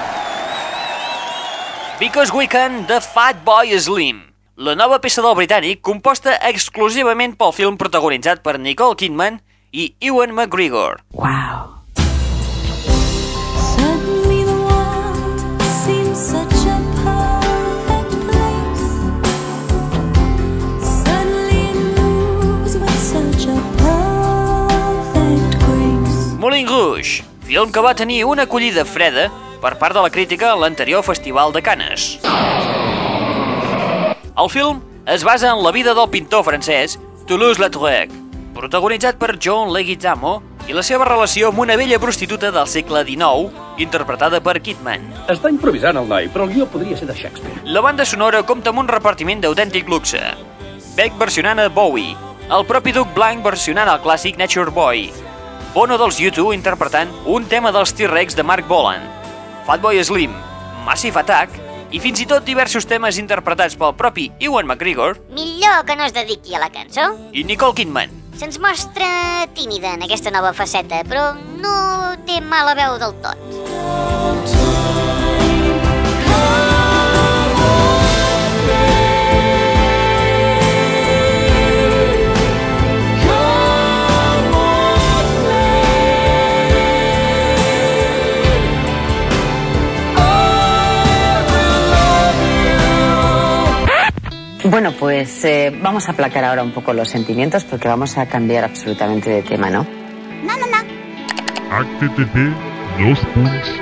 Because 1.99 2.33
We 2.33 2.47
Can, 2.47 2.87
de 2.87 3.01
Fatboy 3.01 3.79
Slim. 3.79 4.23
La 4.57 4.75
nova 4.75 5.01
peça 5.03 5.23
del 5.25 5.35
britànic, 5.39 5.83
composta 5.83 6.37
exclusivament 6.47 7.35
pel 7.39 7.55
film 7.57 7.79
protagonitzat 7.81 8.43
per 8.47 8.59
Nicole 8.63 8.99
Kidman 8.99 9.41
i 9.73 9.95
Ewan 10.01 10.35
McGregor. 10.35 11.03
Wow. 11.15 11.72
Film 27.53 27.71
que 27.71 27.81
va 27.85 27.93
tenir 27.93 28.25
una 28.25 28.47
acollida 28.49 28.83
freda 28.89 29.27
per 29.61 29.75
part 29.77 29.93
de 29.93 30.01
la 30.01 30.09
crítica 30.09 30.55
a 30.55 30.57
l'anterior 30.57 31.03
Festival 31.05 31.53
de 31.53 31.61
Canes. 31.61 32.19
El 34.41 34.49
film 34.49 34.81
es 35.05 35.23
basa 35.23 35.51
en 35.51 35.61
la 35.63 35.71
vida 35.71 35.93
del 35.93 36.09
pintor 36.09 36.47
francès 36.47 36.97
Toulouse-Lautrec, 37.29 38.09
protagonitzat 38.57 39.19
per 39.21 39.37
John 39.37 39.69
Leguizamo 39.75 40.39
i 40.65 40.73
la 40.73 40.81
seva 40.87 41.05
relació 41.05 41.51
amb 41.51 41.61
una 41.61 41.77
vella 41.77 41.99
prostituta 42.01 42.49
del 42.55 42.71
segle 42.73 43.03
XIX, 43.05 43.53
interpretada 43.85 44.41
per 44.41 44.57
Kidman. 44.65 45.05
Està 45.29 45.53
improvisant 45.53 46.01
el 46.01 46.09
noi, 46.09 46.31
però 46.33 46.47
el 46.49 46.55
guió 46.55 46.69
podria 46.73 46.97
ser 46.97 47.11
de 47.11 47.19
Shakespeare. 47.19 47.67
La 47.69 47.83
banda 47.85 48.07
sonora 48.09 48.41
compta 48.49 48.73
amb 48.73 48.81
un 48.81 48.89
repartiment 48.89 49.45
d'autèntic 49.45 49.93
luxe. 49.93 50.23
Beck 50.97 51.21
versionant 51.21 51.61
a 51.61 51.69
Bowie, 51.69 52.17
el 52.49 52.65
propi 52.65 52.97
Duke 52.97 53.13
Blanc 53.13 53.45
versionant 53.45 53.93
el 53.93 54.01
clàssic 54.01 54.41
Nature 54.41 54.73
Boy, 54.73 55.11
Bono 55.73 55.97
dels 55.97 56.19
U2 56.21 56.53
interpretant 56.53 57.09
un 57.25 57.47
tema 57.49 57.71
dels 57.73 57.95
T-Rex 57.97 58.37
de 58.37 58.45
Mark 58.45 58.67
Bolan, 58.69 59.07
Fatboy 59.65 60.03
Slim, 60.05 60.35
Massive 60.85 61.23
Attack 61.23 61.57
i 61.97 62.01
fins 62.01 62.21
i 62.21 62.27
tot 62.29 62.45
diversos 62.45 62.85
temes 62.89 63.17
interpretats 63.17 63.79
pel 63.81 63.95
propi 63.97 64.27
Ewan 64.37 64.69
McGregor 64.69 65.17
Millor 65.33 65.87
que 65.89 65.97
no 65.97 66.05
es 66.05 66.13
dediqui 66.13 66.53
a 66.53 66.61
la 66.61 66.69
cançó. 66.69 67.09
i 67.33 67.45
Nicole 67.49 67.73
Kidman. 67.73 68.13
Se'ns 68.37 68.61
mostra 68.61 69.47
tímida 69.57 69.95
en 69.97 70.05
aquesta 70.05 70.31
nova 70.31 70.53
faceta, 70.53 71.01
però 71.09 71.31
no 71.65 72.19
té 72.29 72.43
mala 72.45 72.77
veu 72.77 72.99
del 73.01 73.17
tot. 73.25 74.62
Bueno, 94.65 94.93
pues 94.93 95.45
eh, 95.45 95.77
vamos 95.83 96.09
a 96.09 96.13
aplacar 96.13 96.45
ahora 96.45 96.63
un 96.63 96.71
poco 96.73 96.93
los 96.93 97.09
sentimientos 97.09 97.65
porque 97.65 97.89
vamos 97.89 98.17
a 98.17 98.27
cambiar 98.27 98.63
absolutamente 98.65 99.29
de 99.31 99.43
tema, 99.43 99.71
¿no? 99.71 99.85
http 101.73 102.37
dos 102.99 103.19
punts 103.33 103.81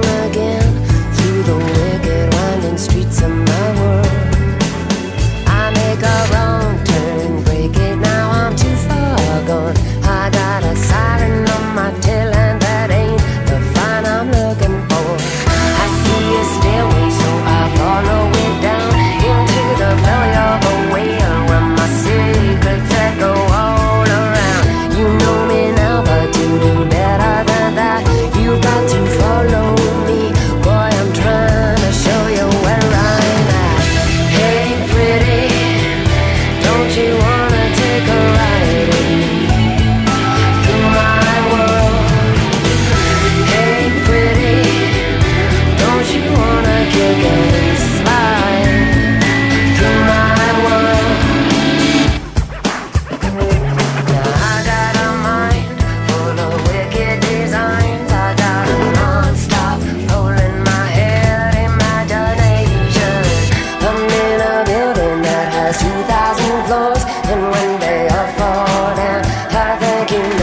again. 70.10 70.37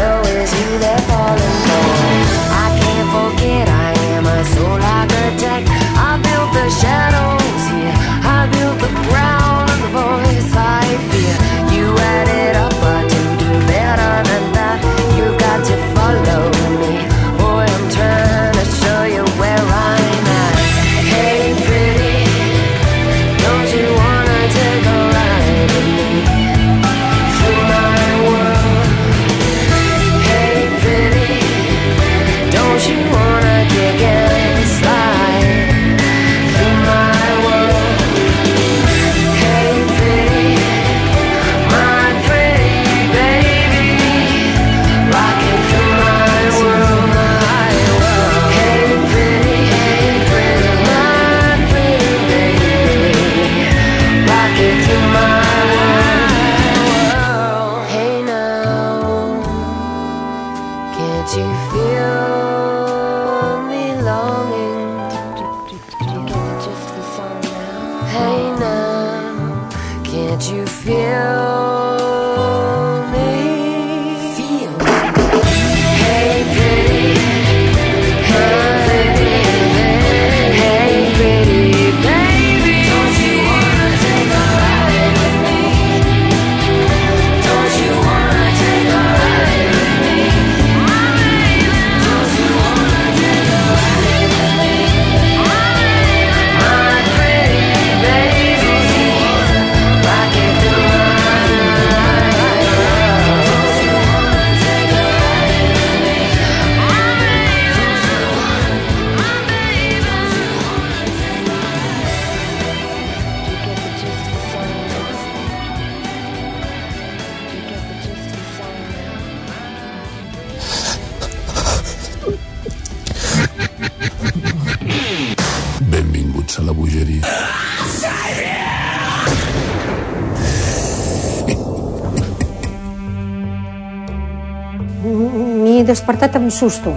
Susto. 136.56 136.96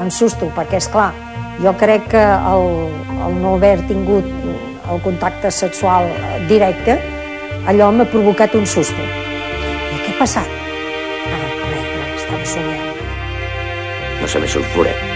Amb 0.00 0.12
susto, 0.14 0.48
perquè, 0.56 0.80
és 0.80 0.88
clar, 0.88 1.10
jo 1.60 1.74
crec 1.80 2.08
que 2.14 2.22
el, 2.24 2.66
el 3.26 3.38
no 3.42 3.56
haver 3.58 3.76
tingut 3.88 4.26
el 4.90 5.02
contacte 5.04 5.52
sexual 5.52 6.08
directe, 6.48 6.96
allò 7.68 7.90
m'ha 7.92 8.08
provocat 8.08 8.56
un 8.58 8.66
susto. 8.66 9.04
I 9.92 10.00
què 10.06 10.14
ha 10.14 10.18
passat? 10.22 10.58
Ah, 11.28 11.46
res, 11.68 11.86
res, 11.94 12.12
estava 12.24 12.52
somiant. 12.56 13.06
No 14.20 14.34
se 14.34 14.42
me 14.42 14.52
surt 14.56 14.76
foret. 14.76 15.08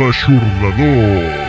L'aixordador. 0.00 1.39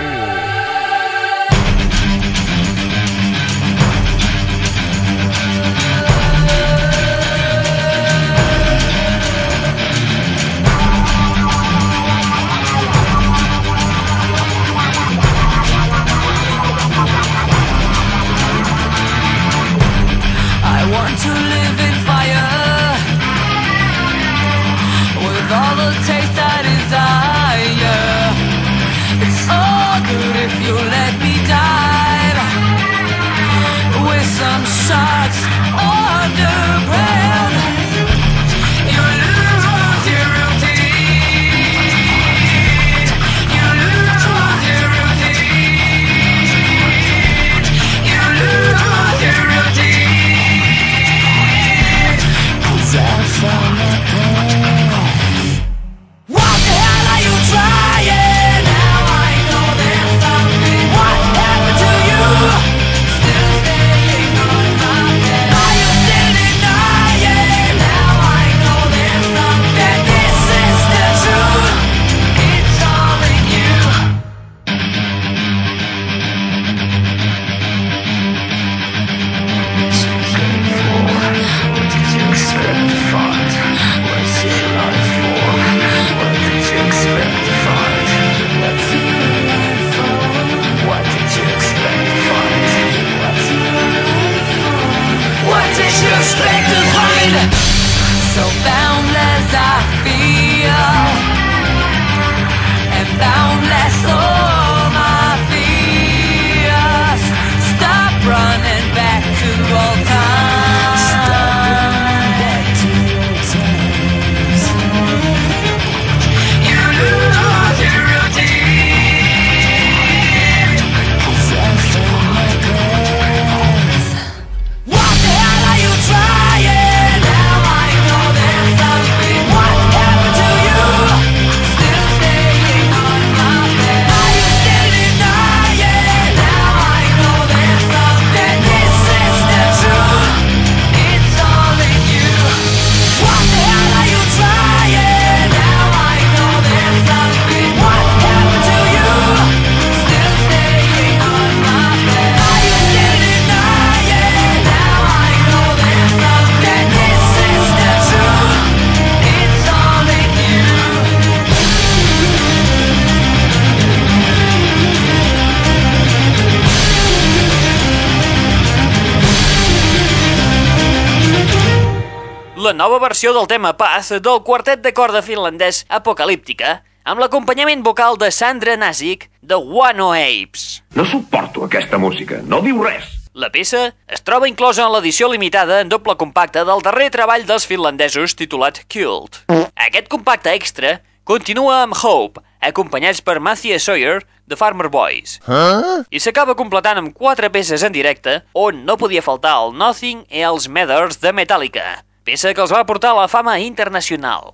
La 172.61 172.73
nova 172.73 172.99
versió 172.99 173.31
del 173.33 173.47
tema 173.49 173.71
Paz 173.73 174.11
del 174.21 174.41
quartet 174.45 174.83
de 174.85 174.91
corda 174.93 175.23
finlandès 175.25 175.79
Apocalíptica 175.89 176.75
amb 177.09 177.23
l'acompanyament 177.23 177.81
vocal 177.81 178.19
de 178.21 178.27
Sandra 178.29 178.75
Nasic 178.77 179.23
de 179.41 179.57
One 179.57 180.03
O 180.05 180.11
Apes. 180.13 180.83
No 180.93 181.01
suporto 181.09 181.63
aquesta 181.65 181.97
música, 181.97 182.37
no 182.45 182.59
diu 182.61 182.83
res. 182.85 183.07
La 183.33 183.49
peça 183.49 183.95
es 184.05 184.21
troba 184.21 184.45
inclosa 184.51 184.83
en 184.85 184.93
l'edició 184.93 185.31
limitada 185.31 185.79
en 185.81 185.89
doble 185.89 186.13
compacte 186.21 186.61
del 186.67 186.85
darrer 186.85 187.09
treball 187.15 187.47
dels 187.49 187.65
finlandesos 187.65 188.37
titulat 188.37 188.83
Cult. 188.93 189.41
Aquest 189.87 190.11
compacte 190.13 190.53
extra 190.53 190.99
continua 191.25 191.79
amb 191.87 191.97
Hope, 191.97 192.45
acompanyats 192.61 193.23
per 193.25 193.39
Matthew 193.41 193.81
Sawyer 193.81 194.19
de 194.45 194.59
Farmer 194.59 194.91
Boys. 194.93 195.39
Huh? 195.49 196.05
I 196.13 196.21
s'acaba 196.21 196.53
completant 196.59 197.01
amb 197.01 197.17
quatre 197.17 197.49
peces 197.49 197.81
en 197.81 197.97
directe 197.97 198.43
on 198.53 198.85
no 198.85 198.99
podia 199.01 199.25
faltar 199.25 199.57
el 199.63 199.73
Nothing 199.73 200.27
i 200.29 200.45
els 200.45 200.69
Matters 200.69 201.17
de 201.25 201.33
Metallica, 201.33 202.03
peça 202.31 202.53
que 202.55 202.63
els 202.63 202.71
va 202.71 202.85
portar 202.87 203.11
a 203.11 203.19
la 203.19 203.27
fama 203.27 203.57
internacional. 203.59 204.53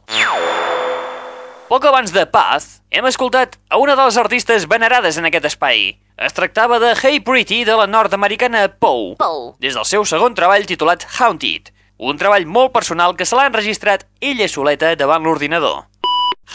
Poc 1.67 1.84
abans 1.86 2.13
de 2.15 2.23
Path, 2.25 2.80
hem 2.89 3.05
escoltat 3.05 3.57
a 3.69 3.78
una 3.78 3.93
de 3.99 4.05
les 4.07 4.17
artistes 4.17 4.65
venerades 4.71 5.19
en 5.19 5.28
aquest 5.28 5.45
espai. 5.51 5.91
Es 6.17 6.34
tractava 6.34 6.80
de 6.82 6.95
Hey 6.95 7.19
Pretty 7.19 7.65
de 7.67 7.75
la 7.78 7.86
nord-americana 7.86 8.63
Poe, 8.80 9.13
Pou. 9.19 9.51
des 9.61 9.75
del 9.78 9.86
seu 9.86 10.07
segon 10.09 10.34
treball 10.34 10.65
titulat 10.65 11.05
Haunted, 11.19 11.69
un 11.99 12.17
treball 12.17 12.47
molt 12.47 12.73
personal 12.73 13.13
que 13.19 13.28
se 13.28 13.38
l'ha 13.38 13.49
enregistrat 13.51 14.07
ella 14.21 14.47
soleta 14.49 14.95
davant 14.95 15.28
l'ordinador. 15.28 15.86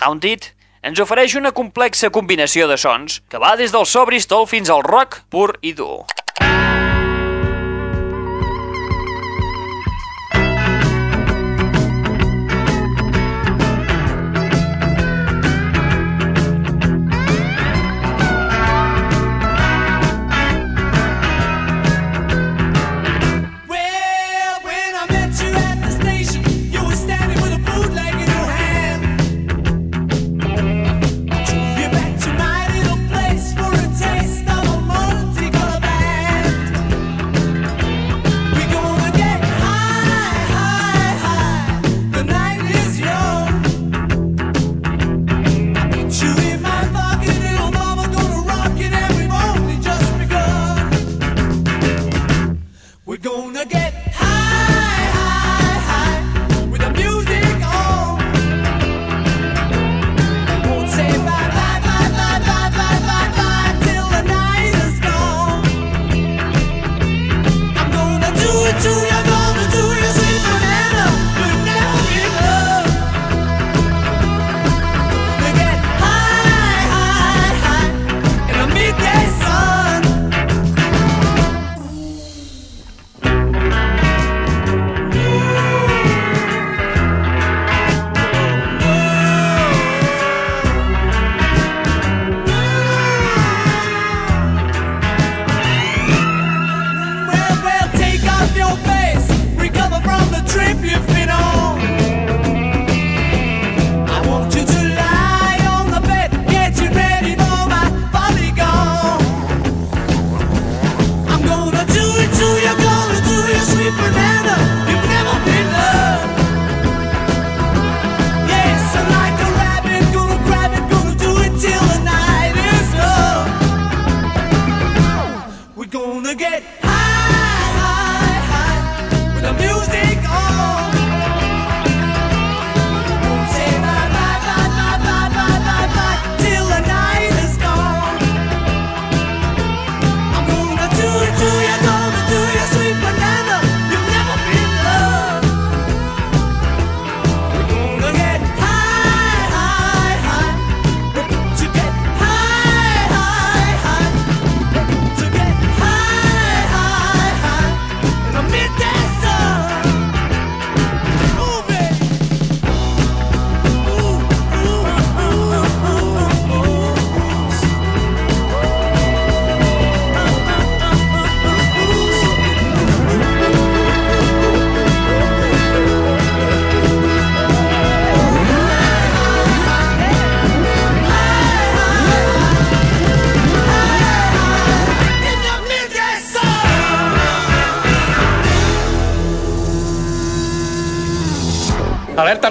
Haunted 0.01 0.49
ens 0.83 0.99
ofereix 0.99 1.37
una 1.39 1.53
complexa 1.55 2.11
combinació 2.11 2.67
de 2.67 2.81
sons 2.81 3.21
que 3.31 3.39
va 3.39 3.55
des 3.61 3.71
del 3.71 3.87
so 3.87 4.03
Bristol 4.09 4.49
fins 4.51 4.73
al 4.73 4.83
rock 4.83 5.23
pur 5.31 5.53
i 5.63 5.77
dur. 5.77 6.03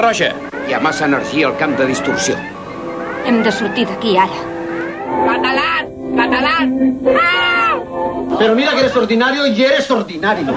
Roja. 0.01 0.31
Hi 0.67 0.73
ha 0.73 0.79
massa 0.81 1.05
energia 1.05 1.47
al 1.47 1.57
camp 1.57 1.75
de 1.77 1.85
distorsió. 1.85 2.35
Hem 3.29 3.41
de 3.45 3.51
sortir 3.53 3.85
d'aquí 3.85 4.15
ara. 4.17 4.45
Catalán! 5.27 5.91
Catalán! 6.17 6.71
Ah! 7.21 7.75
Però 8.39 8.55
mira 8.57 8.73
que 8.73 8.81
eres 8.85 8.97
ordinari 8.97 9.45
i 9.51 9.67
eres 9.67 9.91
ordinari. 9.93 10.47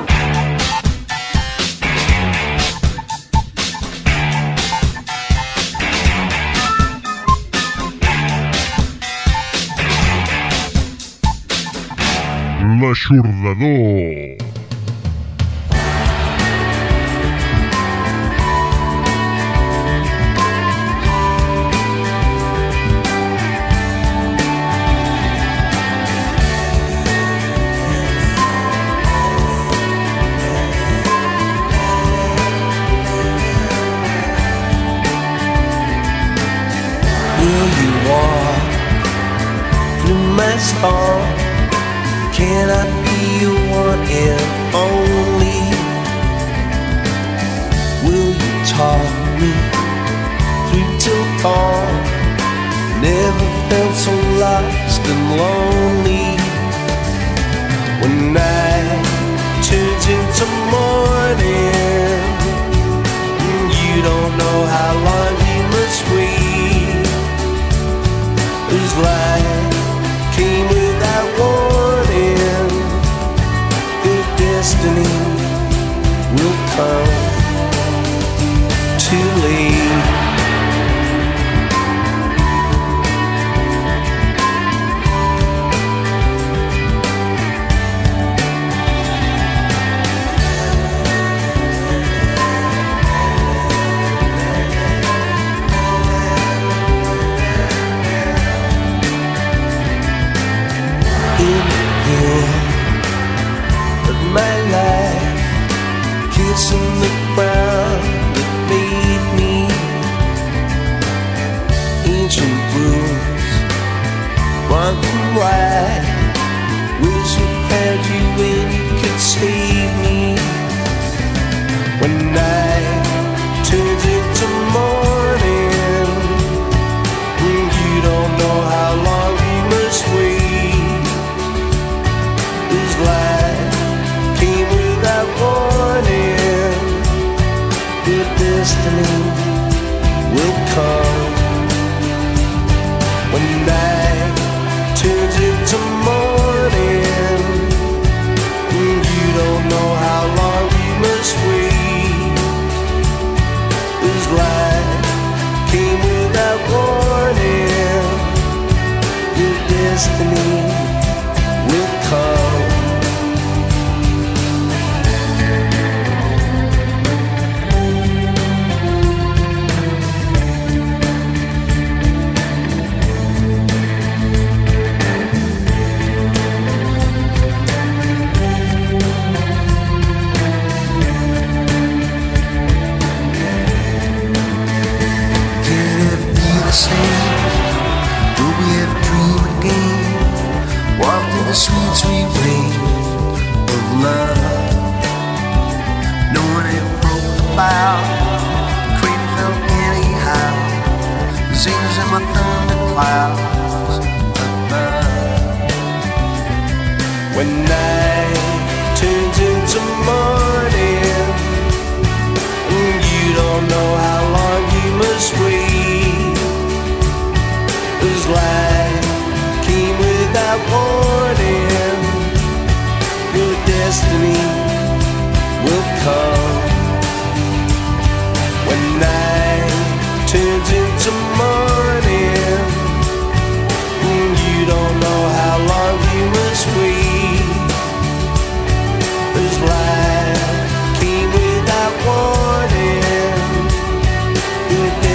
L'Aixordador. 12.81 14.44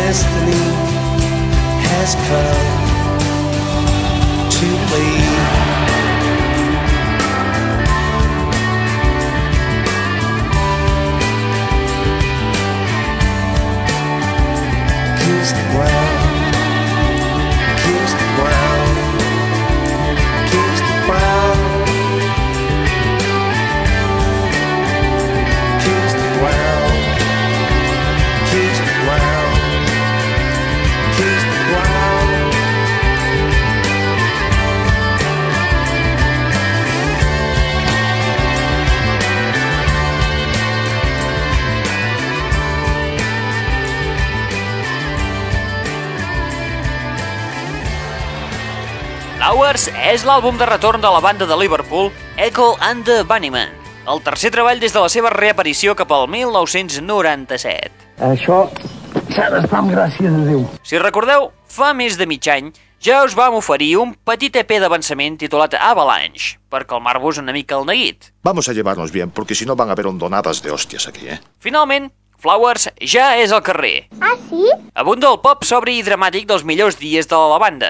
destiny 0.09 0.65
has 1.85 2.15
come 2.27 2.65
to 4.49 4.67
me. 4.89 5.05
Cause 15.19 15.53
the 15.53 15.63
ground. 15.77 15.98
Flowers 49.59 49.89
és 50.07 50.21
l'àlbum 50.23 50.55
de 50.55 50.63
retorn 50.63 51.01
de 51.03 51.09
la 51.11 51.19
banda 51.19 51.43
de 51.43 51.55
Liverpool 51.59 52.13
Echo 52.39 52.77
and 52.79 53.03
the 53.03 53.25
Bunnymen, 53.27 53.73
el 54.07 54.21
tercer 54.23 54.53
treball 54.55 54.79
des 54.79 54.93
de 54.95 55.01
la 55.03 55.09
seva 55.11 55.33
reaparició 55.33 55.97
cap 55.99 56.13
al 56.15 56.29
1997. 56.31 57.91
Això 58.23 58.61
s'ha 59.35 59.49
d'estar 59.51 59.81
amb 59.81 59.91
gràcia 59.91 60.31
de 60.31 60.45
Déu. 60.47 60.63
Si 60.87 60.95
recordeu, 61.03 61.49
fa 61.67 61.91
més 61.91 62.15
de 62.15 62.29
mig 62.31 62.47
any 62.47 62.71
ja 63.03 63.19
us 63.23 63.35
vam 63.35 63.59
oferir 63.59 63.97
un 63.99 64.15
petit 64.23 64.55
EP 64.63 64.71
d'avançament 64.79 65.35
titulat 65.43 65.75
Avalanche, 65.75 66.55
per 66.71 66.85
calmar-vos 66.87 67.43
una 67.43 67.51
mica 67.51 67.75
el 67.75 67.87
neguit. 67.91 68.31
Vamos 68.47 68.71
a 68.71 68.73
llevarnos 68.73 69.11
bien, 69.11 69.29
porque 69.29 69.55
si 69.55 69.65
no 69.65 69.75
van 69.75 69.89
a 69.89 69.91
haber 69.91 70.07
hondonadas 70.07 70.63
de 70.63 70.71
hostias 70.71 71.07
aquí, 71.07 71.27
¿eh? 71.27 71.41
Finalment, 71.59 72.13
Flowers 72.39 72.87
ja 73.03 73.33
és 73.35 73.51
al 73.51 73.61
carrer. 73.65 74.07
Ah, 74.23 74.35
sí? 74.47 74.63
Abunda 74.95 75.27
el 75.27 75.41
pop 75.43 75.65
sobri 75.67 75.97
i 75.99 76.05
dramàtic 76.07 76.47
dels 76.47 76.63
millors 76.63 76.95
dies 76.99 77.27
de 77.27 77.35
la 77.35 77.57
banda. 77.59 77.89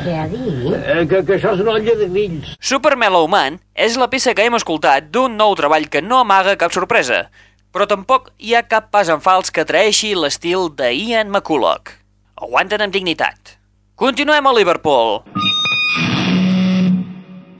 Què 0.00 0.14
ha 0.16 0.24
dit? 0.30 0.72
Eh, 0.78 1.04
que, 1.10 1.20
que 1.28 1.36
això 1.36 1.52
és 1.52 1.60
una 1.60 1.76
olla 1.76 1.96
de 1.98 2.08
grills. 2.08 2.54
Super 2.64 2.94
Mellow 2.96 3.28
Man 3.28 3.60
és 3.76 3.98
la 4.00 4.08
peça 4.12 4.32
que 4.34 4.48
hem 4.48 4.56
escoltat 4.56 5.12
d'un 5.12 5.36
nou 5.36 5.52
treball 5.58 5.90
que 5.92 6.00
no 6.00 6.22
amaga 6.24 6.56
cap 6.60 6.72
sorpresa, 6.72 7.26
però 7.74 7.84
tampoc 7.90 8.32
hi 8.40 8.56
ha 8.56 8.64
cap 8.66 8.88
pas 8.94 9.12
en 9.12 9.20
fals 9.20 9.52
que 9.52 9.68
traeixi 9.68 10.14
l'estil 10.16 10.70
de 10.80 10.94
Ian 10.96 11.28
McCulloch. 11.28 11.92
Aguanten 12.40 12.80
amb 12.80 12.96
dignitat. 12.96 13.58
Continuem 14.00 14.48
a 14.48 14.56
Liverpool. 14.56 15.20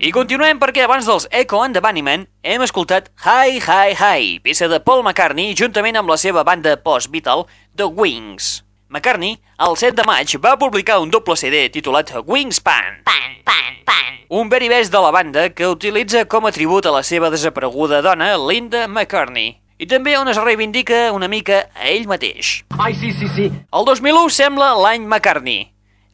I 0.00 0.14
continuem 0.16 0.56
perquè 0.56 0.86
abans 0.86 1.04
dels 1.04 1.26
Echo 1.28 1.58
and 1.60 1.76
the 1.76 1.80
Bunnymen 1.84 2.22
hem 2.40 2.62
escoltat 2.64 3.10
Hi 3.20 3.58
Hi 3.60 3.92
Hi, 3.92 4.38
peça 4.40 4.64
de 4.64 4.78
Paul 4.80 5.02
McCartney 5.02 5.52
juntament 5.52 5.98
amb 6.00 6.08
la 6.08 6.16
seva 6.16 6.40
banda 6.40 6.72
post-Beatle, 6.80 7.44
The 7.76 7.84
Wings. 7.84 8.62
McCartney, 8.88 9.34
el 9.60 9.76
7 9.76 9.98
de 9.98 10.06
maig, 10.08 10.32
va 10.40 10.54
publicar 10.56 11.02
un 11.04 11.12
doble 11.12 11.36
CD 11.36 11.66
titulat 11.68 12.14
Wingspan. 12.24 13.02
Pan, 13.04 13.36
pan, 13.44 13.76
pan. 13.84 14.16
Un 14.32 14.48
very 14.48 14.72
best 14.72 14.88
de 14.88 15.04
la 15.04 15.12
banda 15.12 15.50
que 15.52 15.68
utilitza 15.68 16.24
com 16.24 16.48
a 16.48 16.54
tribut 16.56 16.88
a 16.88 16.96
la 16.96 17.04
seva 17.04 17.28
desapareguda 17.28 18.00
dona, 18.00 18.30
Linda 18.40 18.86
McCartney. 18.88 19.58
I 19.76 19.84
també 19.84 20.16
on 20.16 20.32
es 20.32 20.40
reivindica 20.40 21.10
una 21.12 21.28
mica 21.28 21.66
a 21.76 21.92
ell 21.92 22.08
mateix. 22.08 22.62
Ai, 22.80 22.96
sí, 22.96 23.12
sí, 23.12 23.28
sí. 23.36 23.52
El 23.52 23.84
2001 23.84 24.32
sembla 24.32 24.72
l'any 24.80 25.04
McCartney. 25.04 25.66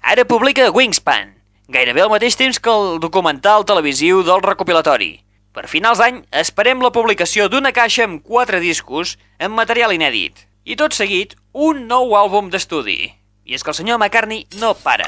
Ara 0.02 0.26
publica 0.26 0.72
Wingspan, 0.74 1.35
gairebé 1.68 2.02
al 2.04 2.10
mateix 2.12 2.36
temps 2.38 2.58
que 2.62 2.70
el 2.70 3.00
documental 3.02 3.64
televisiu 3.66 4.22
del 4.26 4.42
recopilatori. 4.44 5.12
Per 5.56 5.66
finals 5.70 5.98
d'any 5.98 6.20
esperem 6.42 6.82
la 6.84 6.92
publicació 6.94 7.48
d'una 7.48 7.72
caixa 7.72 8.04
amb 8.06 8.22
quatre 8.22 8.60
discos 8.60 9.16
amb 9.40 9.56
material 9.56 9.94
inèdit. 9.96 10.46
I 10.66 10.76
tot 10.76 10.94
seguit, 10.94 11.34
un 11.52 11.86
nou 11.88 12.14
àlbum 12.18 12.50
d'estudi. 12.52 13.14
I 13.46 13.54
és 13.54 13.62
que 13.62 13.70
el 13.70 13.78
senyor 13.78 13.98
McCartney 13.98 14.44
no 14.60 14.74
para. 14.74 15.06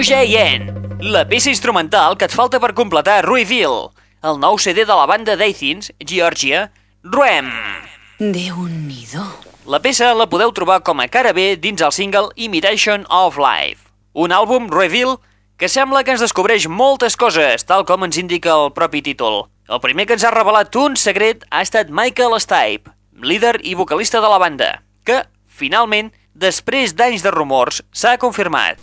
Yen, 0.00 0.62
la 1.12 1.26
peça 1.28 1.50
instrumental 1.50 2.14
que 2.16 2.24
et 2.24 2.32
falta 2.32 2.56
per 2.56 2.70
completar 2.72 3.18
Ruiville, 3.26 3.90
el 4.24 4.38
nou 4.40 4.56
CD 4.56 4.86
de 4.88 4.94
la 4.96 5.04
banda 5.04 5.34
d'Athens, 5.36 5.90
Georgia, 6.00 6.70
Ruem. 7.04 7.50
Déu-n'hi-do. 8.16 9.24
La 9.68 9.80
peça 9.84 10.14
la 10.16 10.24
podeu 10.24 10.54
trobar 10.56 10.78
com 10.80 11.02
a 11.04 11.08
cara 11.08 11.34
B 11.36 11.52
dins 11.60 11.84
el 11.84 11.92
single 11.92 12.32
Imitation 12.36 13.04
of 13.10 13.36
Life, 13.36 13.90
un 14.16 14.32
àlbum 14.32 14.70
reveal 14.72 15.18
que 15.60 15.68
sembla 15.68 16.00
que 16.02 16.16
ens 16.16 16.24
descobreix 16.24 16.64
moltes 16.64 17.12
coses, 17.12 17.66
tal 17.68 17.84
com 17.84 18.08
ens 18.08 18.16
indica 18.16 18.56
el 18.56 18.72
propi 18.72 19.02
títol. 19.04 19.50
El 19.68 19.84
primer 19.84 20.08
que 20.08 20.16
ens 20.16 20.24
ha 20.24 20.32
revelat 20.32 20.80
un 20.80 20.96
secret 20.96 21.44
ha 21.50 21.60
estat 21.60 21.92
Michael 21.92 22.40
Stipe, 22.40 22.88
líder 23.20 23.58
i 23.68 23.76
vocalista 23.76 24.24
de 24.24 24.32
la 24.32 24.40
banda, 24.40 24.78
que, 25.04 25.20
finalment, 25.44 26.08
després 26.32 26.96
d'anys 26.96 27.20
de 27.20 27.36
rumors, 27.36 27.84
s'ha 27.92 28.16
confirmat. 28.16 28.80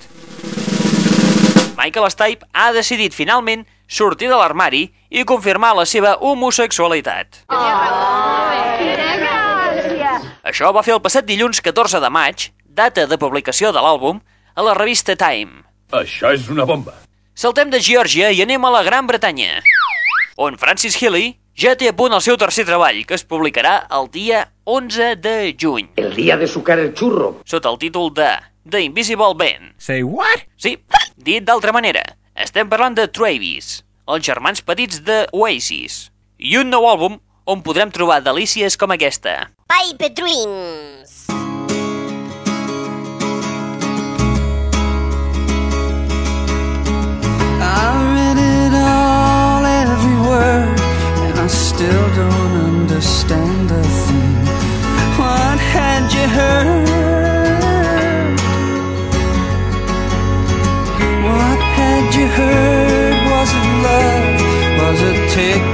Michael 1.78 2.10
Stipe 2.10 2.48
ha 2.54 2.72
decidit 2.74 3.14
finalment 3.14 3.66
sortir 3.88 4.32
de 4.32 4.38
l'armari 4.40 4.88
i 5.14 5.24
confirmar 5.30 5.76
la 5.78 5.86
seva 5.86 6.16
homosexualitat. 6.20 7.44
Això 10.48 10.72
va 10.74 10.84
fer 10.84 10.96
el 10.96 11.04
passat 11.04 11.28
dilluns 11.28 11.62
14 11.62 12.02
de 12.02 12.10
maig, 12.10 12.50
data 12.66 13.06
de 13.06 13.18
publicació 13.22 13.72
de 13.76 13.84
l'àlbum, 13.84 14.22
a 14.58 14.66
la 14.66 14.74
revista 14.74 15.16
Time. 15.20 15.62
Això 15.94 16.34
és 16.34 16.50
una 16.50 16.66
bomba. 16.66 16.96
Saltem 17.38 17.70
de 17.70 17.80
Geòrgia 17.84 18.32
i 18.34 18.42
anem 18.42 18.66
a 18.66 18.72
la 18.74 18.82
Gran 18.84 19.06
Bretanya, 19.06 19.62
on 20.38 20.58
Francis 20.58 20.98
Healy 20.98 21.36
ja 21.58 21.74
té 21.78 21.90
a 21.90 21.96
punt 21.98 22.14
el 22.14 22.22
seu 22.24 22.38
tercer 22.38 22.66
treball, 22.68 23.00
que 23.08 23.18
es 23.18 23.26
publicarà 23.28 23.80
el 23.98 24.10
dia 24.14 24.44
11 24.66 25.16
de 25.24 25.56
juny, 25.60 25.90
El 25.98 26.14
día 26.16 26.38
de 26.38 26.48
sucar 26.48 26.80
el 26.80 26.94
churro. 26.94 27.42
sota 27.46 27.70
el 27.70 27.78
títol 27.80 28.14
de 28.14 28.30
The 28.70 28.82
Invisible 28.82 29.34
Band. 29.36 29.74
Say 29.78 30.04
what? 30.04 30.46
Sí, 30.58 30.78
dit 31.18 31.44
d'altra 31.44 31.72
manera, 31.74 32.04
estem 32.36 32.70
parlant 32.70 32.96
de 32.96 33.08
Travis, 33.08 33.84
els 34.08 34.26
germans 34.26 34.62
petits 34.62 35.02
de 35.04 35.26
Oasis, 35.34 36.12
i 36.38 36.58
un 36.58 36.70
nou 36.70 36.86
àlbum 36.88 37.20
on 37.48 37.62
podrem 37.64 37.92
trobar 37.92 38.22
delícies 38.22 38.76
com 38.78 38.92
aquesta. 38.92 39.50
Pipe 39.72 40.10
Dreams. 40.14 40.97
Still 51.78 52.10
don't 52.16 52.56
understand 52.72 53.70
a 53.70 53.84
thing. 54.06 54.46
What 55.22 55.60
had 55.76 56.04
you 56.18 56.28
heard? 56.38 56.88
What 61.28 61.60
had 61.78 62.06
you 62.18 62.28
heard? 62.40 63.18
Was 63.32 63.50
it 63.60 63.68
love? 63.88 64.38
Was 64.82 65.00
it 65.10 65.18
take 65.38 65.74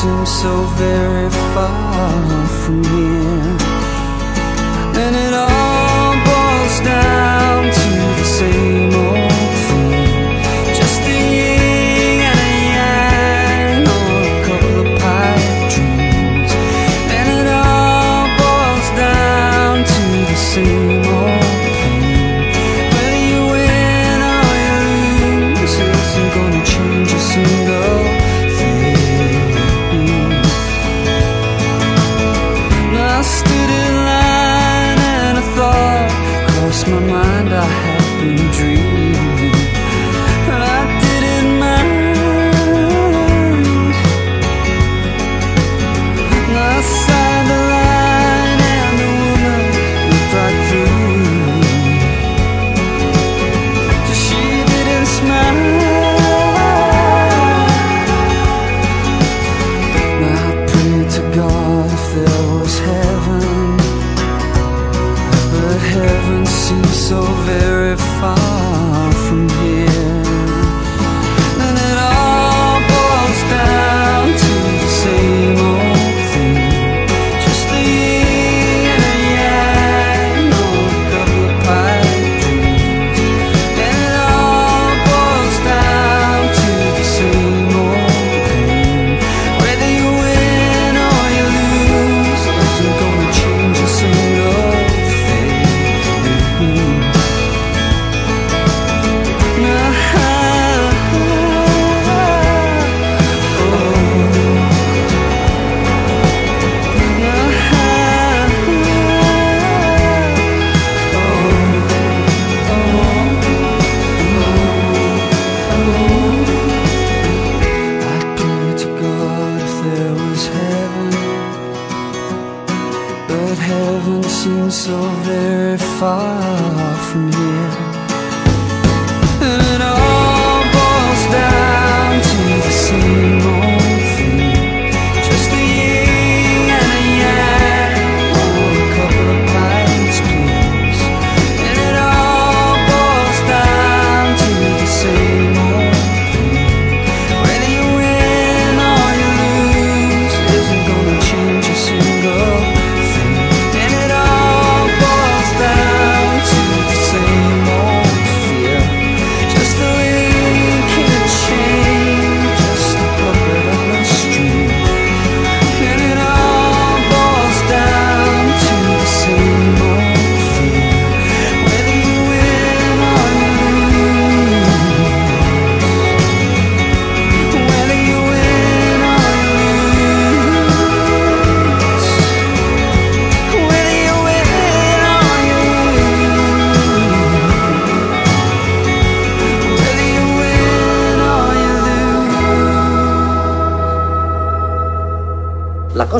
seems 0.00 0.30
so 0.40 0.62
very 0.78 1.28
far 1.52 2.46
from 2.46 2.82
here. 2.84 3.19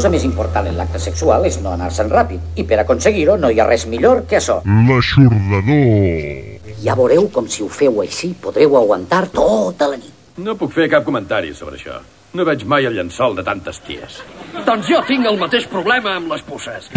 Cosa 0.00 0.14
més 0.14 0.22
important 0.24 0.64
en 0.64 0.78
l'acte 0.80 0.96
sexual 0.96 1.42
és 1.44 1.58
no 1.60 1.74
anar-se'n 1.74 2.08
ràpid, 2.08 2.54
i 2.56 2.64
per 2.64 2.78
aconseguir-ho 2.80 3.34
no 3.36 3.50
hi 3.52 3.58
ha 3.60 3.66
res 3.68 3.84
millor 3.84 4.22
que 4.30 4.38
això. 4.38 4.62
L'aixordador. 4.64 6.72
Ja 6.80 6.96
veureu 6.96 7.28
com 7.34 7.44
si 7.52 7.60
ho 7.60 7.68
feu 7.68 8.00
així 8.00 8.30
podreu 8.46 8.78
aguantar 8.80 9.26
tota 9.34 9.90
la 9.92 10.00
nit. 10.00 10.40
No 10.40 10.56
puc 10.56 10.72
fer 10.72 10.88
cap 10.88 11.04
comentari 11.04 11.52
sobre 11.52 11.76
això. 11.76 12.00
No 12.32 12.48
veig 12.48 12.64
mai 12.64 12.88
el 12.88 12.96
llençol 12.96 13.36
de 13.36 13.44
tantes 13.44 13.84
ties. 13.84 14.22
Doncs 14.64 14.88
jo 14.88 15.04
tinc 15.04 15.28
el 15.28 15.36
mateix 15.36 15.68
problema 15.68 16.16
amb 16.16 16.32
les 16.32 16.48
puces. 16.48 16.88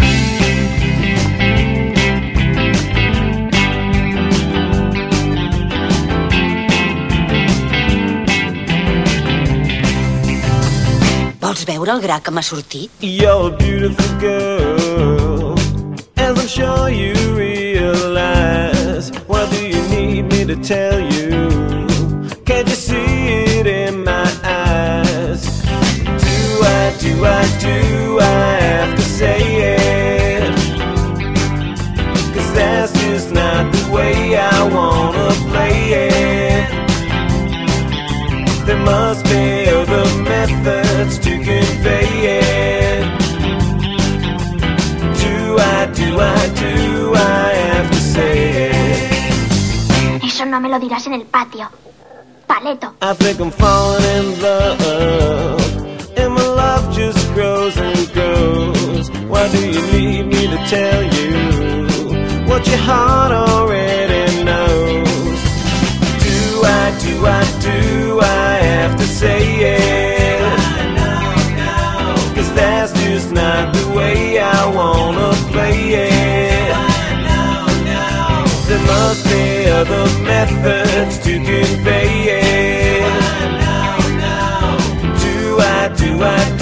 Veure 11.84 11.96
el 11.98 12.02
gra 12.02 12.20
que 12.20 12.30
m'ha 12.30 12.42
sortit? 12.42 12.90
You're 13.00 13.52
a 13.52 13.56
beautiful 13.56 14.18
girl, 14.18 15.54
as 16.16 16.38
I'm 16.38 16.46
sure 16.48 16.88
you 16.88 17.14
realize. 17.36 19.10
Why 19.28 19.44
do 19.50 19.60
you 19.66 19.82
need 19.88 20.32
me 20.32 20.46
to 20.46 20.56
tell 20.56 20.98
you? 20.98 21.48
Can't 22.46 22.66
you 22.68 22.74
see 22.74 23.58
it 23.58 23.66
in 23.66 24.02
my 24.02 24.24
eyes? 24.42 25.42
Do 26.24 26.62
I, 26.62 26.94
do 27.04 27.12
I, 27.24 27.42
do 27.60 28.18
I 28.20 28.56
have 28.68 28.96
to 28.96 29.02
say 29.02 29.40
it? 29.76 30.54
Cause 32.34 32.50
that's 32.54 32.92
just 33.04 33.30
not 33.32 33.70
the 33.74 33.90
way 33.92 34.38
I 34.38 34.62
wanna 34.72 35.34
play 35.50 35.78
it. 36.08 36.70
There 38.64 38.82
must 38.82 39.24
be 39.24 39.68
other 39.68 40.06
methods 40.22 41.18
to 41.18 41.33
no 50.54 50.60
me 50.60 50.68
lo 50.68 50.78
dirás 50.78 51.04
en 51.08 51.14
el 51.14 51.22
patio. 51.22 51.68
Paleto. 52.46 52.94
I 53.02 53.12
think 53.14 53.40
I'm 53.40 53.50
falling 53.50 54.04
in 54.04 54.40
love, 54.40 54.78
and 56.16 56.32
my 56.32 56.46
love 56.46 56.94
just 56.94 57.18
grows 57.34 57.76
and 57.76 58.12
grows. 58.12 59.10
Why 59.28 59.48
do 59.48 59.58
you 59.58 59.82
need 59.90 60.26
me 60.26 60.46
to 60.46 60.58
tell 60.68 61.02
you 61.18 62.46
what 62.46 62.64
your 62.68 62.78
heart 62.78 63.32
already 63.32 64.44
knows? 64.44 65.40
Do 66.22 66.62
I, 66.62 66.84
do 67.02 67.26
I, 67.26 67.42
do 67.60 68.20
I 68.20 68.52
have 68.62 68.96
to 68.96 69.06
say 69.08 69.42
it? 69.74 70.40
Cause 72.36 72.52
that's 72.54 72.92
just 73.02 73.32
not 73.32 73.74
the 73.74 73.88
way 73.96 74.38
I 74.38 74.66
wanna 74.72 75.32
play 75.50 75.94
it. 75.94 76.13
Other 79.74 80.06
methods 80.22 81.18
to 81.18 81.32
convey 81.32 82.10
it. 82.28 83.02
Do 85.20 85.58
I, 85.58 85.88
do 85.96 86.22
I, 86.22 86.53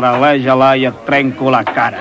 para 0.00 0.10
lá 0.54 0.76
e 0.76 0.86
a 0.86 0.90
lá 0.90 1.50
la 1.50 1.62
cara. 1.62 1.98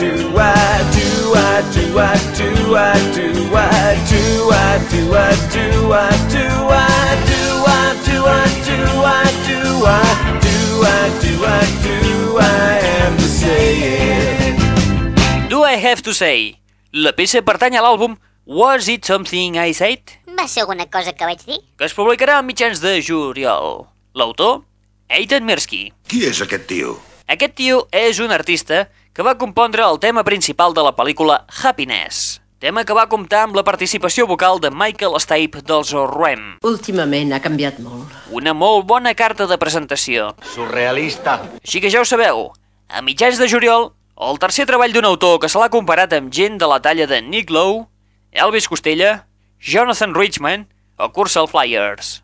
Do 0.00 0.08
I, 0.08 0.80
do 0.96 1.34
I, 1.36 1.60
do 1.76 1.98
I, 2.00 2.16
do 2.32 2.72
I, 2.72 2.96
do 3.12 3.52
I, 3.52 4.00
do 4.08 4.48
I, 4.48 4.80
do 4.88 5.12
I, 5.12 5.12
do 5.12 5.12
I, 5.12 5.36
do 5.52 5.92
I, 5.92 6.08
do 6.32 6.72
I, 6.72 6.96
do 7.12 7.44
I, 7.68 7.92
do 8.00 8.24
I, 8.24 9.28
do 9.44 9.84
I, 9.84 9.92
do 9.92 9.92
I, 9.92 10.24
do 10.40 10.72
I, 10.80 11.04
do 11.20 11.44
I, 11.44 11.60
do 11.84 12.38
I 12.38 12.80
have 12.80 13.16
to 13.18 13.28
say 13.28 13.68
it? 13.76 15.50
Do 15.50 15.64
I 15.64 15.76
Have 15.76 16.02
to 16.02 16.14
Say? 16.14 16.56
La 16.92 17.12
peça 17.12 17.42
pertany 17.44 17.76
a 17.76 17.82
l'àlbum 17.84 18.16
Was 18.46 18.88
It 18.88 19.04
Something 19.04 19.58
I 19.60 19.74
Said? 19.76 20.16
Va 20.38 20.48
ser 20.48 20.64
alguna 20.64 20.86
cosa 20.88 21.12
que 21.12 21.28
vaig 21.28 21.44
dir? 21.44 21.60
que 21.76 21.84
es 21.84 21.92
publicarà 21.94 22.38
a 22.38 22.42
mitjans 22.42 22.80
de 22.80 23.02
juliol. 23.04 23.84
L'autor? 24.16 24.62
Eitan 25.12 25.44
Mirsky. 25.44 25.90
Qui 26.08 26.24
és 26.24 26.40
aquest 26.40 26.64
tio? 26.70 26.96
Aquest 27.28 27.54
tio 27.60 27.84
és 27.92 28.18
un 28.24 28.32
artista 28.32 28.88
que 29.20 29.24
va 29.24 29.36
compondre 29.36 29.82
el 29.84 29.98
tema 30.00 30.22
principal 30.24 30.72
de 30.72 30.80
la 30.80 30.94
pel·lícula 30.96 31.34
Happiness, 31.60 32.38
tema 32.56 32.86
que 32.88 32.94
va 32.96 33.02
comptar 33.12 33.42
amb 33.44 33.58
la 33.58 33.64
participació 33.68 34.24
vocal 34.24 34.62
de 34.64 34.70
Michael 34.72 35.18
Stipe 35.20 35.60
dels 35.68 35.90
Rem. 35.92 36.46
Últimament 36.64 37.34
ha 37.36 37.40
canviat 37.44 37.82
molt. 37.84 38.14
Una 38.32 38.54
molt 38.56 38.86
bona 38.88 39.12
carta 39.12 39.44
de 39.44 39.58
presentació. 39.60 40.30
Surrealista. 40.54 41.36
Així 41.60 41.84
que 41.84 41.92
ja 41.92 42.00
ho 42.00 42.08
sabeu, 42.08 42.46
a 42.88 43.04
mitjans 43.04 43.36
de 43.36 43.50
juliol, 43.52 43.90
el 44.16 44.40
tercer 44.40 44.64
treball 44.72 44.96
d'un 44.96 45.10
autor 45.10 45.36
que 45.44 45.52
se 45.52 45.60
l'ha 45.60 45.68
comparat 45.68 46.16
amb 46.16 46.32
gent 46.32 46.56
de 46.56 46.72
la 46.72 46.80
talla 46.80 47.04
de 47.04 47.20
Nick 47.20 47.52
Lowe, 47.52 47.90
Elvis 48.32 48.72
Costella, 48.72 49.26
Jonathan 49.60 50.16
Richman 50.16 50.64
o 50.96 51.12
Cursal 51.12 51.44
Flyers. 51.44 52.22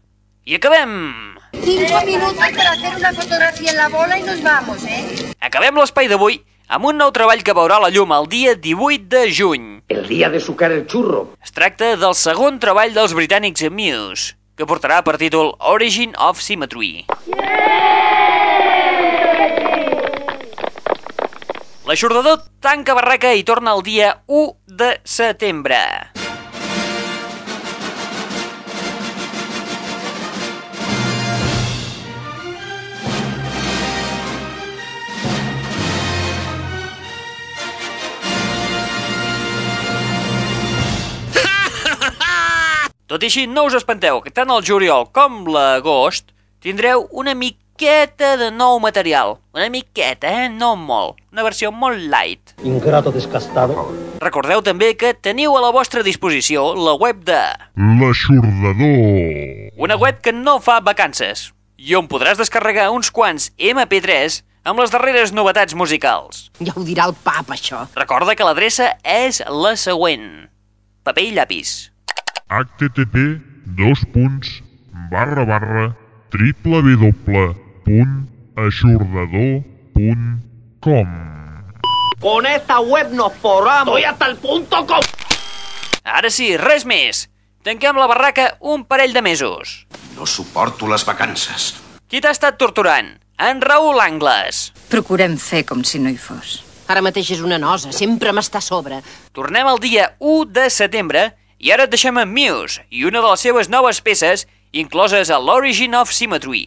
I 0.49 0.57
acabem! 0.57 1.37
Cinco 1.61 2.05
minutos 2.09 2.37
para 2.57 2.73
hacer 2.73 2.97
una 2.97 3.13
fotografía 3.13 3.71
en 3.73 3.77
la 3.85 3.89
bola 3.91 4.19
y 4.19 4.23
nos 4.23 4.43
vamos, 4.43 4.83
¿eh? 4.89 5.35
Acabem 5.45 5.77
l'espai 5.77 6.09
d'avui 6.09 6.41
amb 6.69 6.87
un 6.91 6.99
nou 6.99 7.13
treball 7.15 7.45
que 7.47 7.55
veurà 7.55 7.79
la 7.83 7.91
llum 7.95 8.13
el 8.17 8.27
dia 8.31 8.55
18 8.59 9.07
de 9.13 9.23
juny. 9.33 9.67
El 9.89 10.07
día 10.09 10.31
de 10.31 10.41
sucar 10.41 10.73
el 10.73 10.87
churro. 10.87 11.29
Es 11.43 11.55
tracta 11.55 11.95
del 11.97 12.15
segon 12.19 12.59
treball 12.63 12.95
dels 12.97 13.15
britànics 13.15 13.67
Muse, 13.71 14.35
que 14.59 14.67
portarà 14.67 15.03
per 15.07 15.17
títol 15.23 15.55
Origin 15.61 16.17
of 16.19 16.43
Symmetry. 16.43 17.07
L'aixordador 21.87 22.43
tanca 22.59 22.97
barraca 22.99 23.31
i 23.31 23.47
torna 23.47 23.77
el 23.79 23.87
dia 23.87 24.17
1 24.27 24.51
de 24.67 24.97
setembre. 25.07 26.16
Tot 43.07 43.23
i 43.23 43.29
així, 43.31 43.45
no 43.47 43.63
us 43.69 43.75
espanteu, 43.79 44.19
que 44.19 44.33
tant 44.35 44.51
el 44.51 44.65
juliol 44.67 45.05
com 45.15 45.45
l'agost 45.55 46.33
tindreu 46.59 47.05
una 47.15 47.37
miqueta 47.39 48.33
de 48.41 48.49
nou 48.51 48.81
material. 48.83 49.37
Una 49.55 49.69
miqueta, 49.71 50.27
eh? 50.27 50.49
No 50.51 50.73
molt. 50.75 51.21
Una 51.31 51.45
versió 51.47 51.71
molt 51.71 52.03
light. 52.11 52.57
Ingrato 52.67 53.15
descastado. 53.15 53.87
Recordeu 54.19 54.65
també 54.67 54.97
que 54.99 55.15
teniu 55.15 55.55
a 55.55 55.63
la 55.63 55.71
vostra 55.71 56.03
disposició 56.03 56.73
la 56.75 56.97
web 56.99 57.23
de... 57.31 57.39
L'aixordador. 57.79 59.71
Una 59.79 60.03
web 60.03 60.19
que 60.19 60.35
no 60.35 60.59
fa 60.59 60.81
vacances 60.83 61.53
i 61.79 61.95
on 61.95 62.11
podràs 62.11 62.43
descarregar 62.43 62.91
uns 62.91 63.15
quants 63.15 63.53
MP3 63.55 64.43
amb 64.67 64.83
les 64.83 64.91
darreres 64.91 65.31
novetats 65.31 65.79
musicals. 65.79 66.49
Ja 66.59 66.75
ho 66.75 66.83
dirà 66.83 67.07
el 67.07 67.15
pap, 67.15 67.55
això. 67.55 67.87
Recorda 67.95 68.35
que 68.35 68.51
l'adreça 68.51 68.97
és 69.07 69.45
la 69.47 69.77
següent. 69.79 70.49
Paper 71.07 71.31
i 71.31 71.37
llapis. 71.39 71.85
Http 72.49 73.43
dos 73.75 74.05
punts 74.15 74.63
barra 75.11 75.45
barra 75.45 75.97
triple 76.31 76.79
punt 77.83 78.13
aixordador 78.55 79.65
punt 79.93 80.43
com 80.79 81.09
Con 82.21 82.47
esta 82.47 82.81
web 82.81 83.11
nos 83.13 83.33
forramos. 83.35 83.89
Estoy 83.89 84.05
hasta 84.05 84.27
el 84.27 84.37
punto 84.37 84.87
com. 84.87 85.01
Ara 86.05 86.31
sí, 86.31 86.57
res 86.57 86.87
més. 86.87 87.29
Tanquem 87.63 87.99
la 87.99 88.07
barraca 88.07 88.57
un 88.61 88.85
parell 88.87 89.13
de 89.13 89.23
mesos. 89.23 89.87
No 90.17 90.25
suporto 90.25 90.87
les 90.89 91.05
vacances. 91.05 91.75
Qui 92.09 92.23
t'ha 92.23 92.31
estat 92.31 92.57
torturant? 92.57 93.11
En 93.43 93.61
Raül 93.61 93.99
Angles. 94.01 94.71
Procurem 94.89 95.37
fer 95.37 95.65
com 95.67 95.83
si 95.85 95.99
no 95.99 96.15
hi 96.15 96.17
fos. 96.17 96.63
Ara 96.87 97.03
mateix 97.03 97.35
és 97.35 97.43
una 97.43 97.59
nosa, 97.59 97.91
sempre 97.93 98.33
m'està 98.33 98.63
a 98.63 98.65
sobre. 98.65 99.03
Tornem 99.35 99.67
el 99.67 99.83
dia 99.83 100.15
1 100.21 100.47
de 100.55 100.71
setembre 100.71 101.27
i 101.67 101.73
ara 101.75 101.89
et 101.89 101.91
deixem 101.91 102.15
amb 102.21 102.31
Muse 102.31 102.85
i 102.95 103.01
una 103.09 103.19
de 103.19 103.31
les 103.33 103.43
seves 103.43 103.67
noves 103.73 103.99
peces 104.07 104.45
incloses 104.71 105.33
a 105.35 105.39
l'Origin 105.43 105.97
of 105.99 106.13
Symmetry, 106.15 106.61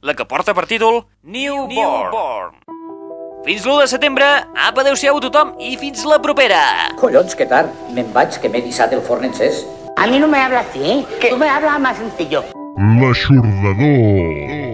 la 0.00 0.14
que 0.16 0.24
porta 0.24 0.54
per 0.56 0.64
títol 0.70 1.02
Newborn. 1.20 1.74
Newborn. 1.74 2.54
Fins 3.44 3.66
l'1 3.66 3.82
de 3.82 3.90
setembre, 3.92 4.24
apa, 4.56 4.80
adeu-siau 4.80 5.20
a 5.20 5.24
tothom 5.26 5.52
i 5.60 5.76
fins 5.76 6.06
la 6.08 6.16
propera! 6.24 6.62
Collons, 6.96 7.36
que 7.36 7.44
tard. 7.50 7.68
Me'n 7.92 8.08
vaig, 8.16 8.40
que 8.40 8.48
m'he 8.48 8.64
dissat 8.64 8.96
el 8.96 9.04
forn 9.04 9.28
encès. 9.28 9.60
A 10.00 10.08
mí 10.08 10.16
no 10.22 10.26
me 10.32 10.40
habla 10.40 10.64
así, 10.64 10.80
¿eh? 10.80 11.04
Que 11.20 11.34
tú 11.34 11.36
me 11.36 11.52
hablas 11.52 11.78
más 11.78 12.00
sencillo. 12.00 12.46
L'aixordador. 12.96 14.65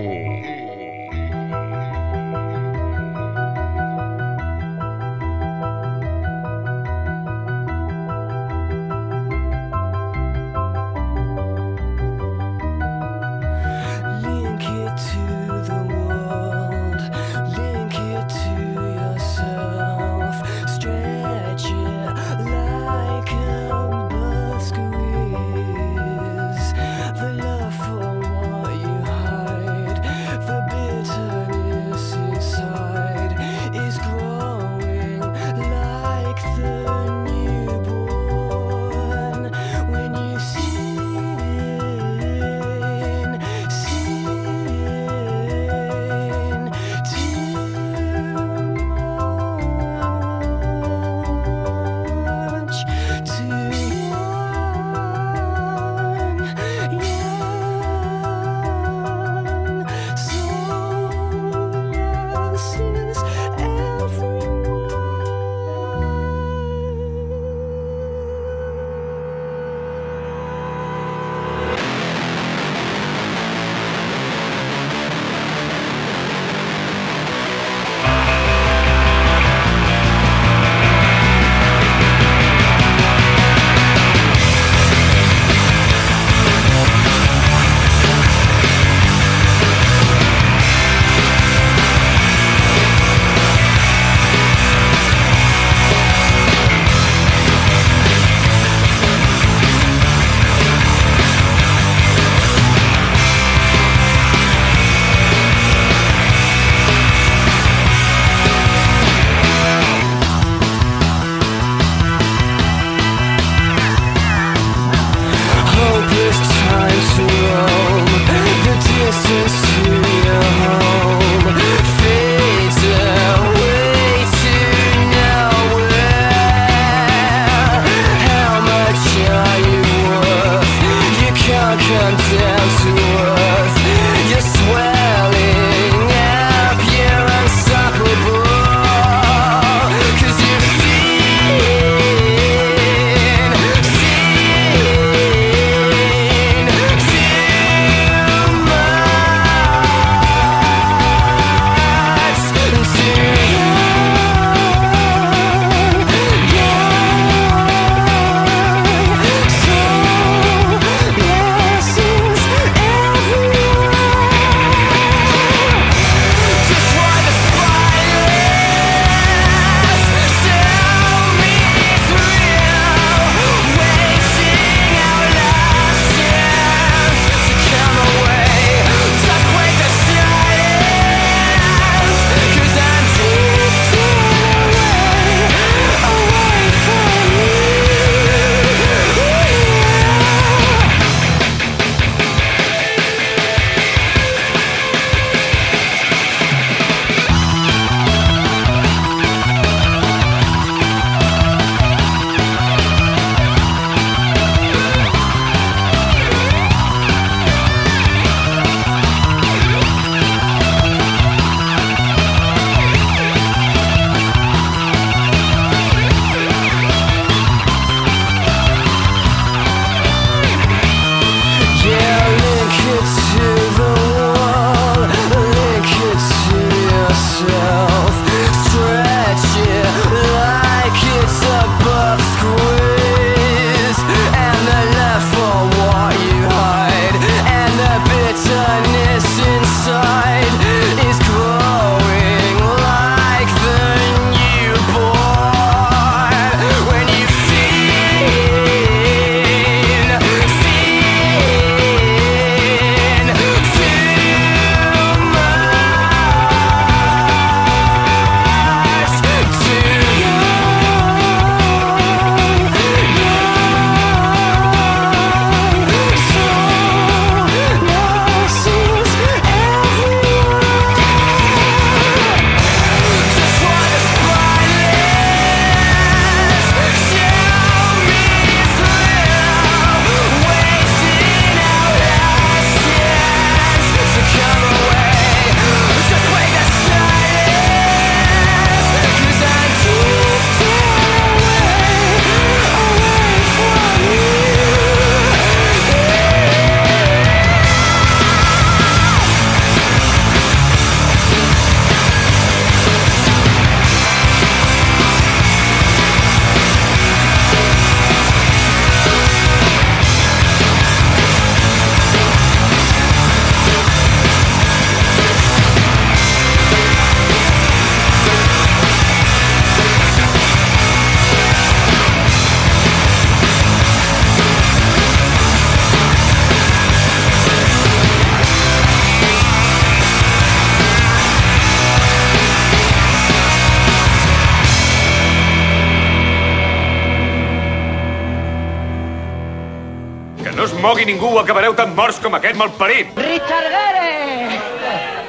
mogui 340.83 341.05
ningú, 341.07 341.31
acabareu 341.39 341.75
tan 341.79 341.95
morts 341.95 342.19
com 342.19 342.35
aquest 342.35 342.59
malparit. 342.59 343.15
Richard 343.17 343.69
Gere! 343.71 344.11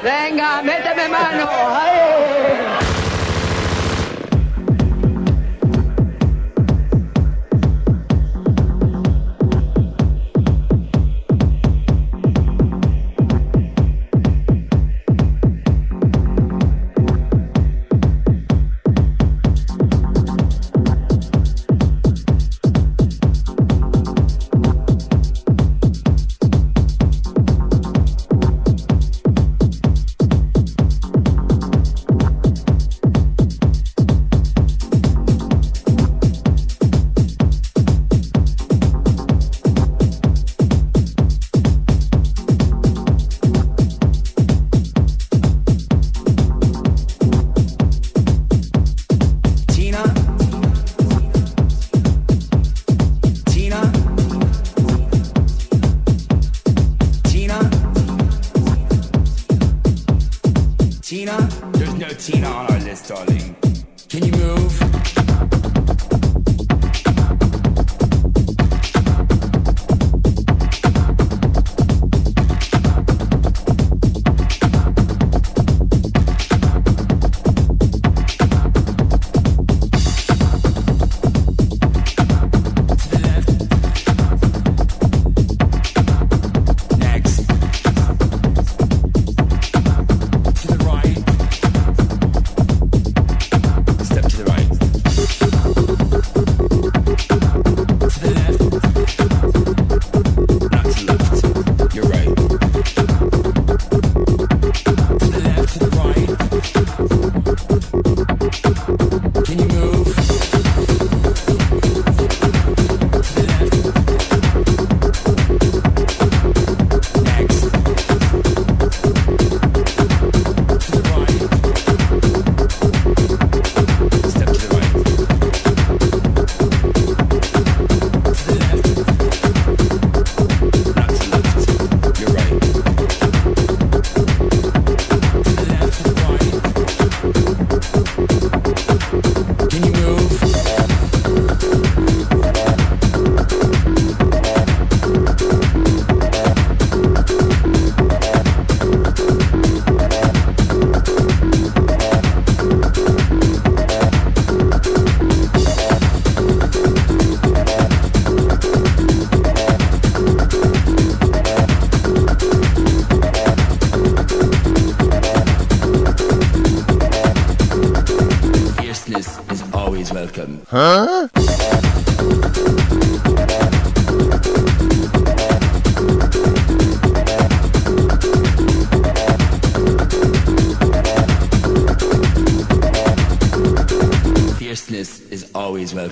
Venga, 0.04 0.62
méteme 0.64 1.08
mano. 1.08 1.48
Ahí. 1.48 2.03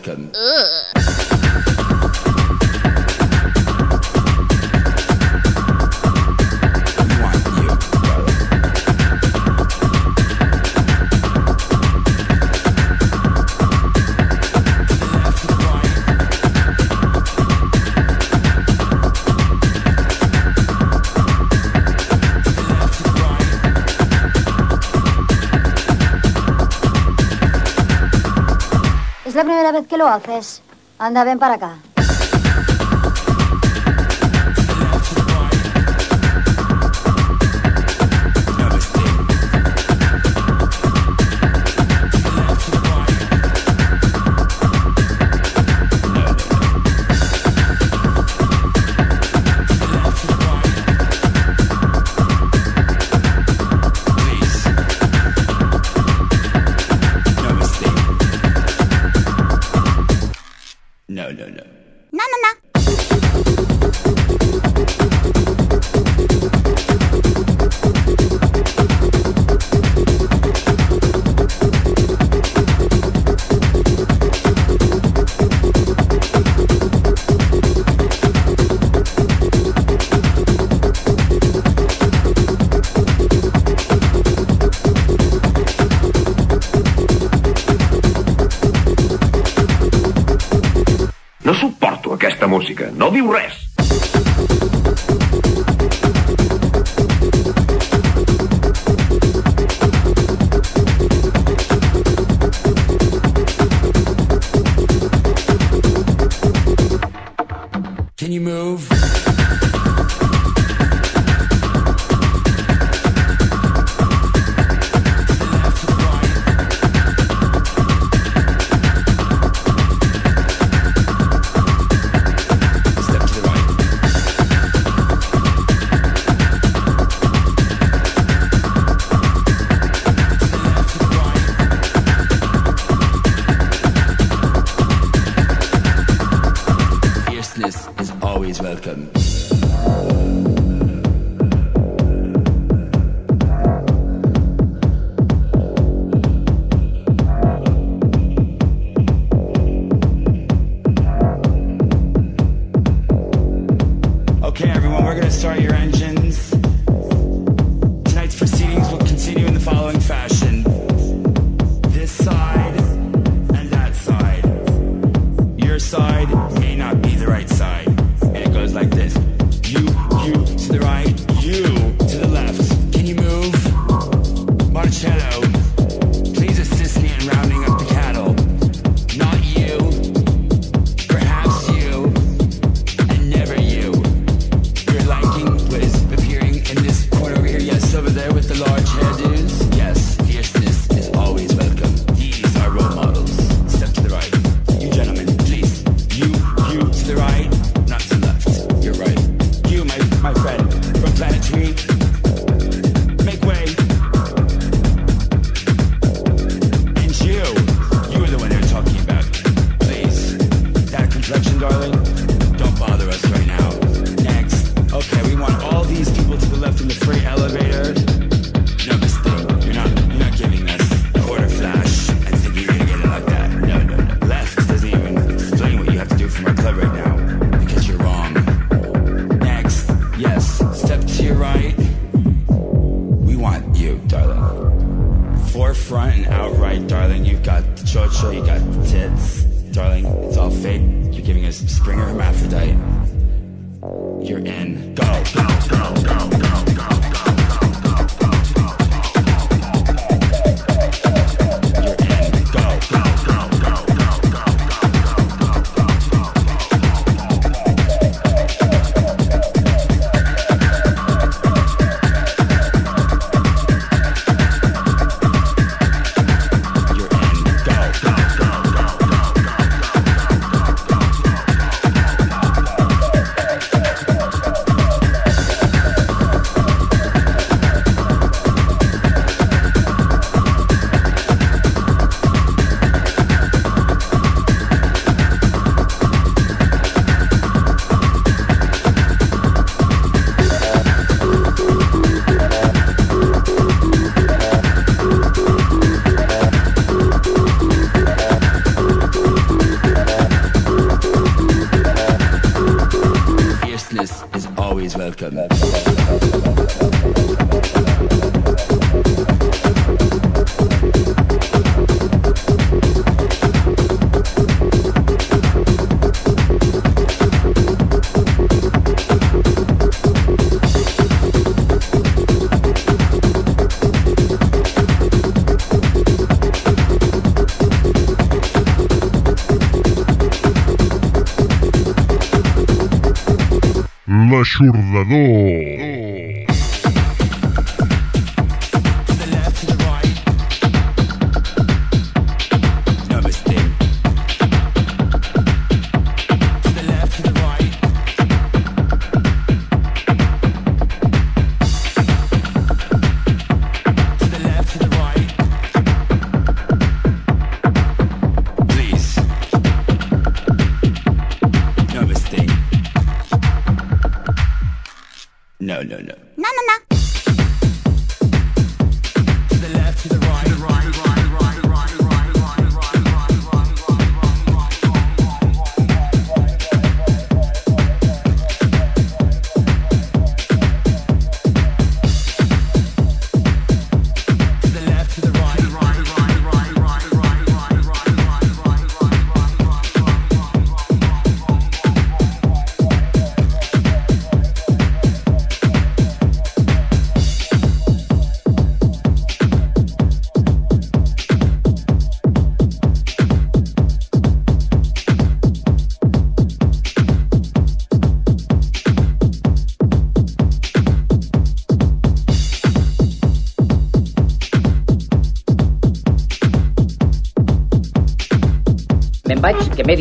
Falcon. 0.01 0.40
vez 29.71 29.87
que 29.87 29.97
lo 29.97 30.07
haces. 30.07 30.61
Anda, 30.99 31.23
ven 31.23 31.39
para 31.39 31.55
acá. 31.55 31.77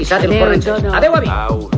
utilizzate 0.00 0.26
Adeu, 0.26 0.32
un 0.32 0.38
corretto. 0.38 0.80
No. 0.80 0.94
Adeu 0.94 1.14
amici. 1.14 1.32
Au. 1.32 1.68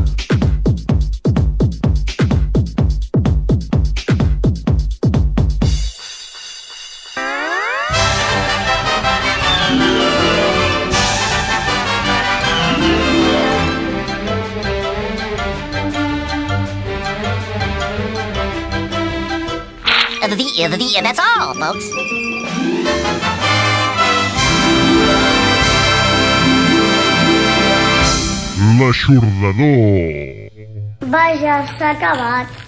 The, 20.23 20.69
the, 20.69 20.77
the, 20.77 21.01
that's 21.03 21.19
all, 21.19 21.55
folks. 21.55 22.22
L'aixordador. 28.83 30.51
Vaja, 31.15 31.57
s'ha 31.79 31.91
acabat. 31.95 32.62